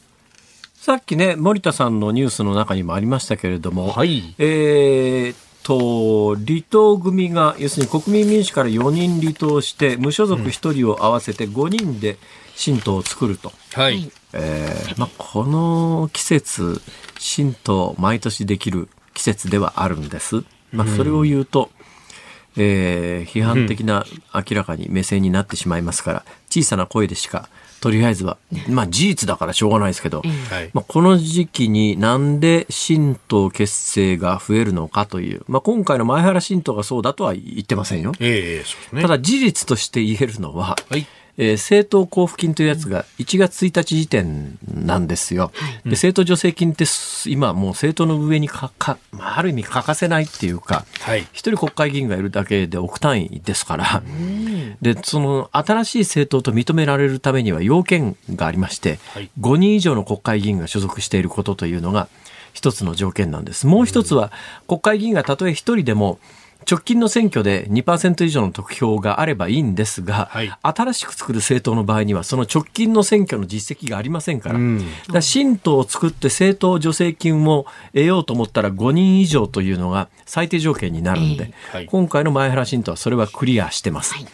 [0.74, 4.34] さっきね森田さんのニュースの中にもありましたけれども、はい。
[4.38, 12.18] えーと離党組が要するに国民民主から4人離党して無所属1人を合わせて5人で
[12.54, 14.12] 新党を作ると、はい。
[14.32, 16.80] えーまあ、この季節
[17.18, 21.70] 新党毎年できる季節ではあるんです、まあ、それを言うと、
[22.56, 27.48] えー批判的な明らかに目線になってしまいますから小さな声でしか
[27.84, 28.38] とりあえずは、
[28.70, 30.70] まあ、事実だからしょうがないですけど、はい。
[30.72, 38.12] まあ、この時期になんで新党結成が増えるのかという、まあ、今回の前原新党がそうだとは言ってませんよ。
[38.20, 39.02] ええそうですね。
[39.02, 41.06] ただ事実として言えるのは、はい
[41.36, 45.50] えー政党交付金というやつが1月1日時点なんですよ。
[45.84, 51.22] で政党助成金ってす今もう政党の上にかか、まあ、ある意味欠かせないっていうか、はい。
[51.32, 54.02] 一人国会議員がいるだけで億単位ですから、
[54.82, 59.30] でその新しい政党と認められるためには要件がありまして、はい。
[59.40, 62.08] 5人以上の国会議員が所属していることというのが
[62.52, 63.66] 一つの条件なんです。
[63.66, 64.32] もう一つは、
[64.68, 66.18] 国会議員がたとえ一人でも
[66.68, 70.52] 直近の選挙で2%以上の得票があればいいんですが、はい。
[70.62, 74.84] 新しく作る政党の場合にはその直近の選挙の実績がありませんから、うん。
[75.12, 81.86] だ新党を作って政党助成金を得ようと思ったら5人以上というのが最低条件になるんで、えはい。
[81.86, 84.14] 今回の前原新党はそれはクリアしてます。
[84.14, 84.26] はい。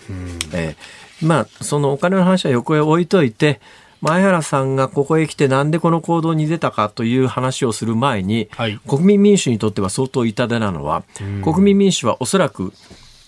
[0.53, 3.61] えーまあそのお金の話は横へ置いといて
[4.01, 11.05] 前原さんがここへ来てなんでこの行動に出たかという話をする前に、はい国民民主にとっては相当痛手なのは、
[11.43, 12.73] 国民民主はおそらく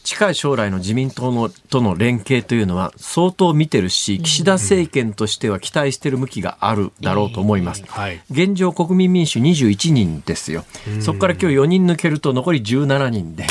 [0.05, 7.85] 近い将来の自民党のとの連携というのは相当見てるし、岸田政権としては期待している向きがあるだろうと思います。
[7.87, 10.65] はい現状国民民主21人ですよ。
[11.01, 13.47] そこから今日4人抜けると残り17人で。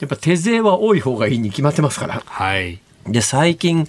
[0.00, 2.22] やっぱ手勢は多い方がいいに決まってますから。
[2.24, 3.86] はいで、最近、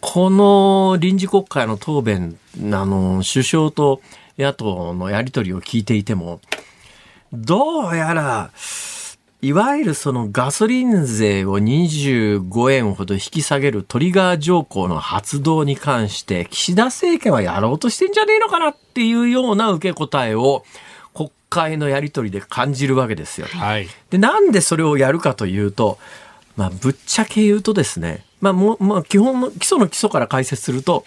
[0.00, 4.00] この臨時国会の答弁、あの、首相と
[4.38, 6.40] 野党のやり取りを聞いていても、
[7.32, 8.50] どうやら、
[9.42, 20.64] いわゆるそのガソリン税を25円ほど引き下げるトリガー条項の発動に関して、岸田政権はやろうとしてんじゃねえのかなっていうような受け答えを、
[21.14, 23.46] 国会のやり取りで感じるわけですよ。
[23.46, 25.98] はいで、なんでそれをやるかというと、
[26.56, 31.04] まあ、ぶっちゃけ言うとですね、まあ、もう、まあ、基本の、基礎の基礎から解説すると、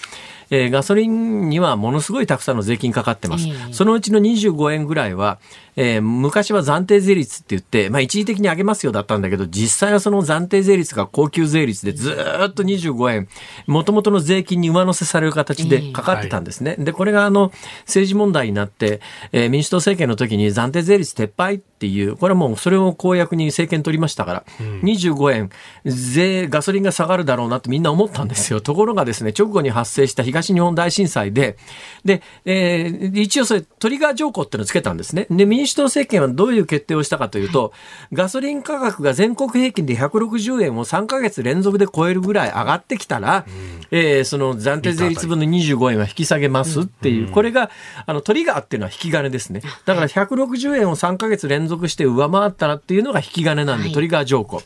[0.52, 3.48] えーガソリンにはものすごいたくさんの税金かかってます。
[3.48, 5.38] ええそのうちの25円ぐらいは、
[5.76, 13.28] えー昔は暫定税率って言って、まあ、一時的に上げますよだったんだけど、実際はその暫定税率が高級税率でずーっと25円、
[13.68, 16.76] 元々の税金に上乗せされる形でかかってたんですね。
[16.80, 17.52] で、これがあの、
[17.86, 19.02] 政治問題になって、
[19.32, 24.44] えー民主党政権の時に暫定税率撤廃っていう、これはもうそれを公約に政権取りましたから、
[24.84, 25.50] 25円、
[25.86, 28.62] 税、ガソリンが下がるだろうなってみんな思ったんですよ。
[28.62, 31.58] ところがですね、直後に発生した東日本大震災で、
[32.06, 35.28] で、えー一応それトリガー条項っていうのをつけたんですね。
[35.30, 37.74] で、民主党政権はどういう決定をしたかというと、
[38.14, 43.46] ガソリン価格が全国平均で160円を3ヶ月連続で超えるぐらい上がってきたら、
[43.92, 47.70] えーその暫定税率分の25円は引き下げますっていう、これが、
[48.06, 49.62] あの、トリガーっていうのは引き金ですね。
[49.86, 53.94] だから160円を3ヶ月連続して上回ったらっていうのが引き金なんで、はい。
[53.94, 54.62] トリガー条項。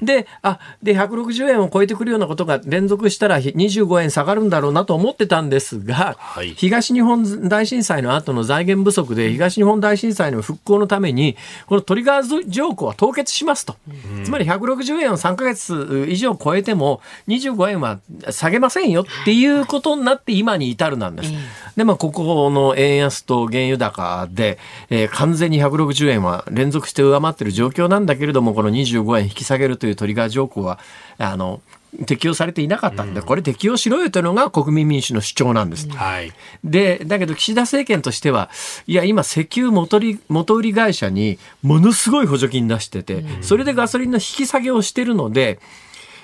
[0.00, 6.54] で、あ、で、160円を超えてくるようなことが連続したら25円下がるんだろうなと思ってたんですが、はい。
[6.54, 13.76] 東日本大震災の後の財源不足で東日本大震災の復興のためにこのトリガー条項は凍結しますと、
[14.24, 21.32] つまり160円を3ヶ月以上超えても25円は下げませんよっていうことになって今に至るなんです。
[21.76, 24.58] でまあここの円安と原油高で、
[24.90, 30.78] えー完全に160円は連続して上回っている状況なんだけれどもこの25円引き下げるというトリガー条項は
[31.18, 31.60] あの
[32.06, 35.88] 適用されていなかったんで、これ適用しろよというのが国民民主の主張なんです。
[35.90, 36.32] はい。
[36.64, 38.48] で、だけど岸田政権としては、
[38.86, 45.60] いや、今、石油元売り元売り会社にものすごい補助金出してて、それでガソリンの引き下げをしてるので、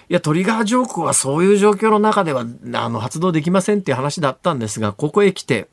[0.08, 5.68] いや、トリガー条項はそういう状況の中では、あの、発動できませんっていう話だったんですが、ここへ来て、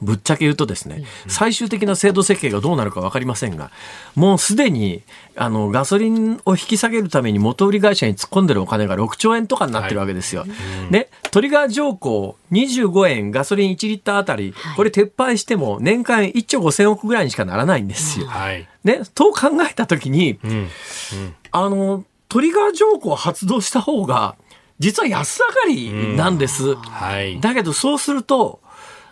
[0.00, 3.70] ぶっちゃけ言うとですね、最終的な制度設計がどうなるか分かりませんが、
[4.14, 5.02] もうすでに
[5.36, 10.44] あのガソリンを引き下げるために元売り会社に突っ込んでるお金が6兆円とかになってるわけですよ。
[10.90, 18.26] で、トリガー条項25円ガソリン1リッターあたり、これ撤廃しても年間1兆5000億ぐらいにしかならないんですよ。
[18.26, 18.68] はい。
[18.84, 20.68] ね、と考えたときに、うん。
[21.50, 24.36] あの、トリガー条項を発動した方が、
[24.78, 26.76] 実は安上がりなんです。
[26.76, 27.40] はい。
[27.40, 28.60] だけど、そうすると、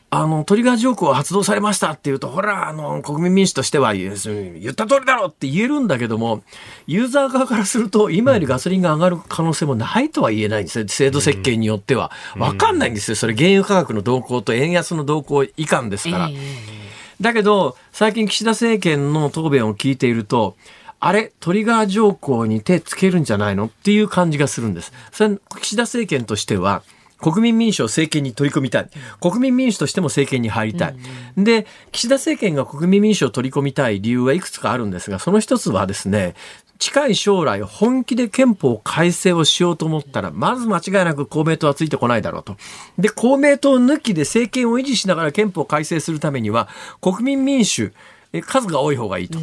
[0.08, 6.44] あの、トリガー条項発動されましたっていうと、ほら、あの、国民民主としては、言言った通りだろうって言えるんだけども、
[6.86, 10.86] ユーザー側からすると、今よりガソリンが上がる可能性もないとは言えないんですよ。
[10.86, 12.12] 制度設計によっては。
[12.36, 13.16] わかんないんですよ。
[13.16, 16.30] それ、原油価格の動向と円安の動向以下ですから。
[17.20, 20.56] だけど、最近岸田政権の答弁を聞いていると、
[21.00, 23.66] あれ、トリガー条項に手つけるんじゃないの？
[23.66, 24.92] っていう感じがするんです。
[25.12, 26.82] それ岸田政権としては、
[27.20, 28.88] 国民民主を政権に取り込みたい。
[29.20, 30.96] 国民民主としても政権に入りたい。
[31.36, 36.34] で、岸田政権が国民民主を取り込みたい理由はいくつかあるんですが、その一つはですね、
[36.78, 42.56] 近い将来本気で憲法改正をしようと思ったら、まず間違いなく公明党はついてこないだろうと。
[42.98, 46.68] で、公明党抜きで政権を維持しながら憲法改正するためには、
[47.00, 47.92] 国民民主、
[48.32, 49.38] え数が多い方がいいと。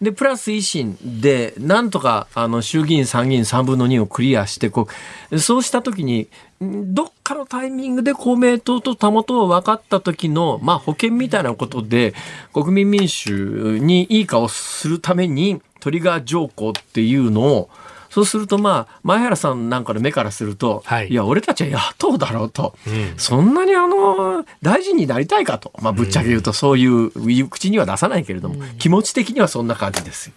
[0.00, 4.88] で、プラス維新で、なんとか、あの、衆議院、参議院3分の2をクリアして、こ
[5.30, 6.26] う、そうしたときに、ん
[6.60, 12.14] どっかのタイミングで公明党とたもとを分かった時の、まあ、保険みたいなことで、
[12.52, 17.70] 国民民主にいい顔するために、トリガー条項っていうのを、
[18.08, 21.08] そうするとまあ、前原さんなんかの目からすると、はい。
[21.08, 23.18] いや、俺たちは野党だろうと、ん。
[23.18, 30.34] そんなにあの、大臣になりたいかと、まあ、ぶっちゃけ言うと、そういう、口には出さないけれども、気持ち的にはそんな感じですよ。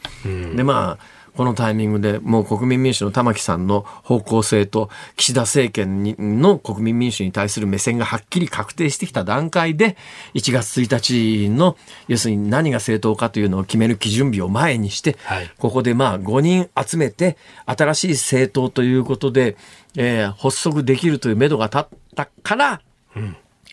[0.56, 9.96] で、まあ、このタイミングでもう国民民主の玉木さんの方向性と岸田政権にの国民民主に対する目線がはっきり確定してきた段階で
[10.34, 11.78] 1月1日の
[12.10, 19.56] 要するに何が正当かというのを決める基準日を前にして、はいここでまあ5人集めて新しい政党ということで、
[19.96, 21.88] えー発足できるという目処が立っ
[22.18, 22.82] たから、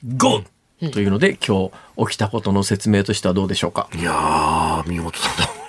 [0.04, 0.44] GO!
[0.92, 3.88] というので今日起きたことの説明としてはどうでしょうか？
[3.92, 5.65] いやー、見事だ。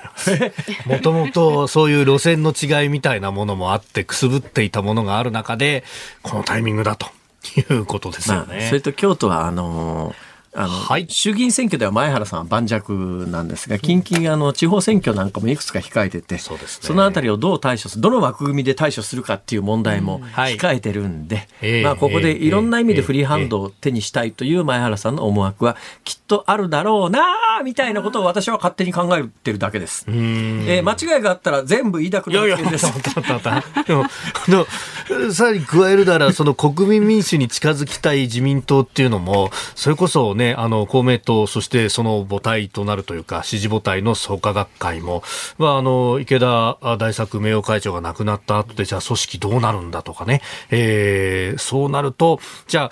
[0.86, 5.84] もともとそういう路線の違いみたいなものもあって、くすぶっていたものがある中で、
[6.24, 7.07] このタイミングだと
[7.55, 8.68] いうことですよまあ、ね。
[8.70, 11.05] それと京都はあのーあのはい。
[11.07, 12.82] 衆議院選挙では前原さんは盤石
[13.30, 16.59] なんですが、近々あの地方選挙なんかもいくつか控えてて、そね。
[16.95, 20.57] のあたりをどう対処する、どの枠組みで対処するかっていう問題もはい。
[20.57, 27.22] 控えてるんで、ええまあ、ここでいろんな意味でええフリーハンドを手にしたいという前原さんの思惑はきっとあるだろうな
[27.60, 30.05] あみたいなことを私は勝手に考えてるだけです。
[30.08, 32.86] えー間違いがあったら全部言いたくいやいや、なるです。
[32.86, 34.08] 待った待った待ったでも、あ
[34.47, 45.24] の、さらに加えるなら、その国民民主に近づきたい自民党っていうのも、それこそね、あの、公明党、そしてその母体となるというか、支持母体の創価学会も、
[45.58, 52.91] まあ、あの、池田大作名誉会長が亡くなった後で、じゃあ組織どうなるんだとかね、えー、そうなると、じゃ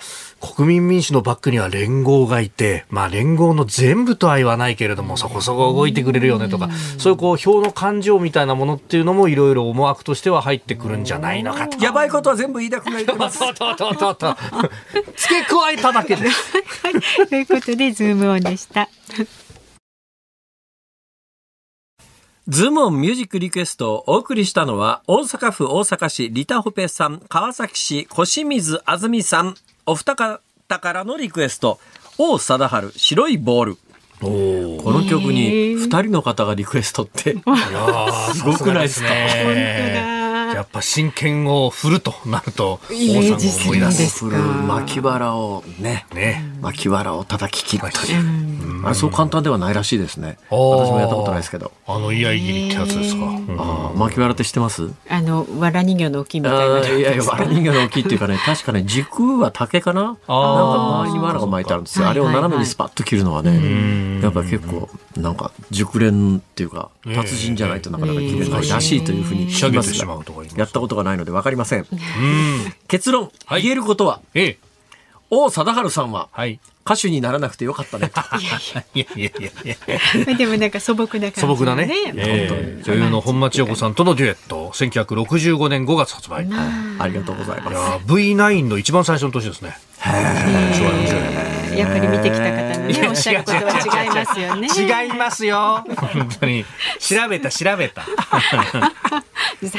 [0.54, 11.82] 国民民主のバックには連合がいて、まあ連合の全部とは言わないけれども、そこそこ動いてくれるよねとか、そういうこう、票の勘定みたいなものっていうのもいろいろ思惑としては入ってくるんじゃないのかと。
[11.82, 13.38] やばいことは全部言いたくなります。
[13.54, 14.36] ととととと
[15.16, 16.52] 付け加えただけです。
[17.28, 18.88] ということでズームオンでした。
[22.48, 30.40] ズームオンミュージックリクエストをお送りしたのは、大阪府大阪市リタホペさん、川崎市小清水あずみさん、お二方
[30.78, 31.80] からのリクエスト、
[32.18, 33.78] 王貞治、白いボール。
[34.20, 37.34] この曲に二人の方がリクエストって、
[38.34, 40.15] すごくないですか？
[40.56, 46.42] やっぱ真剣を振るとなると、イメージするんです振る巻き腹をね、ね。
[46.62, 48.86] 巻き腹を叩き切るという。
[48.86, 50.38] あれそう簡単ではないらしいですね。
[50.48, 51.72] 私もやったことないですけど。
[51.86, 53.26] あの、居合切りってやつですか。
[53.26, 53.56] うん。
[53.58, 54.88] あー巻き腹って知ってます？
[55.10, 60.02] あのわら人形の大きいみたいないやいや、わら人形の大きいっていうかね、 確かね、軸は竹かな？
[60.02, 62.08] なんか周りに藁が巻いてあるんですよ。
[62.08, 70.14] あれを斜めにスパッと切るのはね、やっぱ結構、なんか、熟練っていうか、達人じゃないとなかなか切れないらしいというふうに聞き仕上げますが
[70.56, 71.86] やったことがないので分かりません。
[72.88, 74.58] 結論、はい言えることは、ええ。
[75.30, 76.60] 王貞治さんははい。
[76.86, 78.20] 歌手にならなくてよかったねと。
[78.38, 79.76] いやいやいやい
[80.28, 80.34] や。
[80.38, 86.46] でもなんか素朴な感じ素朴なね、ねえー女優の本町陽子さんとのデュエット、1965年5月発売。
[86.98, 87.76] ありがとうございます。
[88.06, 89.76] ー V9 の一番最初の年ですね。
[91.76, 94.68] やっぱり見てきた方のねおっしゃることは違いますよね。
[95.04, 95.84] 違いますよ。
[95.96, 96.64] 本当に。
[97.00, 98.06] 調べた、調べた。
[99.68, 99.78] さ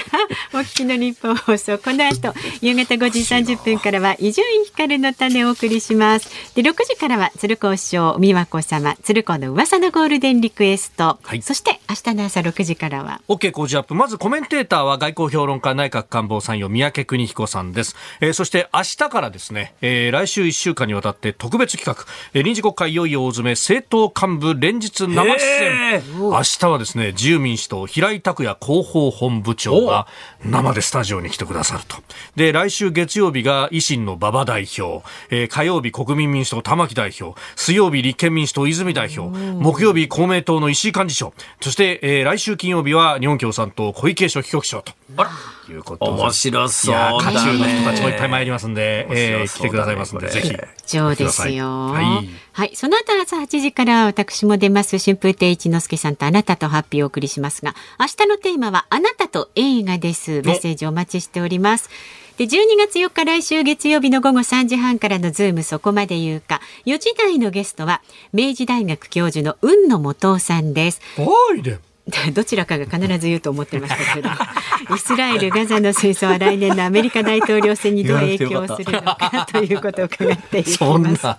[0.53, 6.30] あ、お聞きの日本放送、この後、夕方5時30分からは、伊集院光の種をお送りします。
[6.55, 11.20] で、6時からは、鶴子師匠、美和子様、鶴子の噂のゴールデンリクエスト。
[11.24, 13.95] はいそして、明日の朝6時からは、OK 工事アップ。
[13.95, 17.95] まずコメンテーターは外交評論家内閣官房参与三宅邦彦さんです。
[18.22, 26.03] えーそして明日からですね、えー来週1週間にわたって特別企画、えー臨時国会いよいよ大詰め政党幹部連日生出演。
[26.20, 30.07] 明日はですね、自由民主党平井拓也広報本部部長が
[30.43, 31.97] 生でスタジオに来てくださると。
[32.35, 44.91] で、来週月曜日が維新の馬場代表、えー火曜日国民民主党玉木代表、水曜日立憲民主党泉代表、木曜日公明党の石井幹事長、そして、えー来週金曜日は日本共産党小池書記局長と。
[45.15, 45.29] あら。
[45.72, 50.55] いうことで面白そういやーだね渦中の人たちもいっぱい参りますんで、えー来てくださいますんで、ぜひ。
[50.88, 51.88] 上ですよ。
[51.91, 52.76] はいはい。
[52.76, 54.97] その後朝8時から私も出ます。
[54.97, 60.41] 春風亭一之輔さんとあなたとハッピーをお送りしますが、明日のテーマはあなたと映画です。
[60.43, 61.89] メッセージお待ちしております。
[62.38, 68.01] で、12月4日来週月曜日の午後3時半からのズームそこまで言うか、4時台のゲストは
[68.32, 71.01] 明治大学教授の雲野元夫さんです。
[71.18, 71.80] おいで。
[72.34, 74.36] どちらかが必ず言うと思ってましたけれども
[74.95, 80.78] イスラエル・ガザの戦争は来年のアメリカ大統領選にどう影響するのかということを伺っていきます。
[80.78, 81.10] そんな。
[81.10, 81.38] は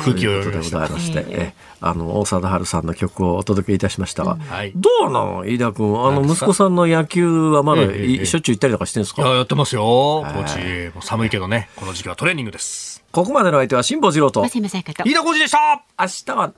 [0.00, 0.02] い。
[0.02, 0.80] 空気を読みました。
[0.80, 1.24] ざいまして、え。
[1.28, 1.72] ええ。
[1.80, 4.72] あの大貞治さんの曲をお届けいたしましたが、はい。
[4.74, 5.44] どうなの？
[5.46, 9.82] 飯田君あの息子さんの野球はまだええしょっちゅう行ったりとかしてるんですか、いや、やってますよ。
[9.82, 10.94] コーチ。
[10.94, 13.02] もう寒いけどね、この時期はトレーニングです。
[13.10, 14.42] ここまでの相手は辛坊治郎と。
[14.44, 15.82] 飯田浩二でした。
[15.98, 16.52] 明日は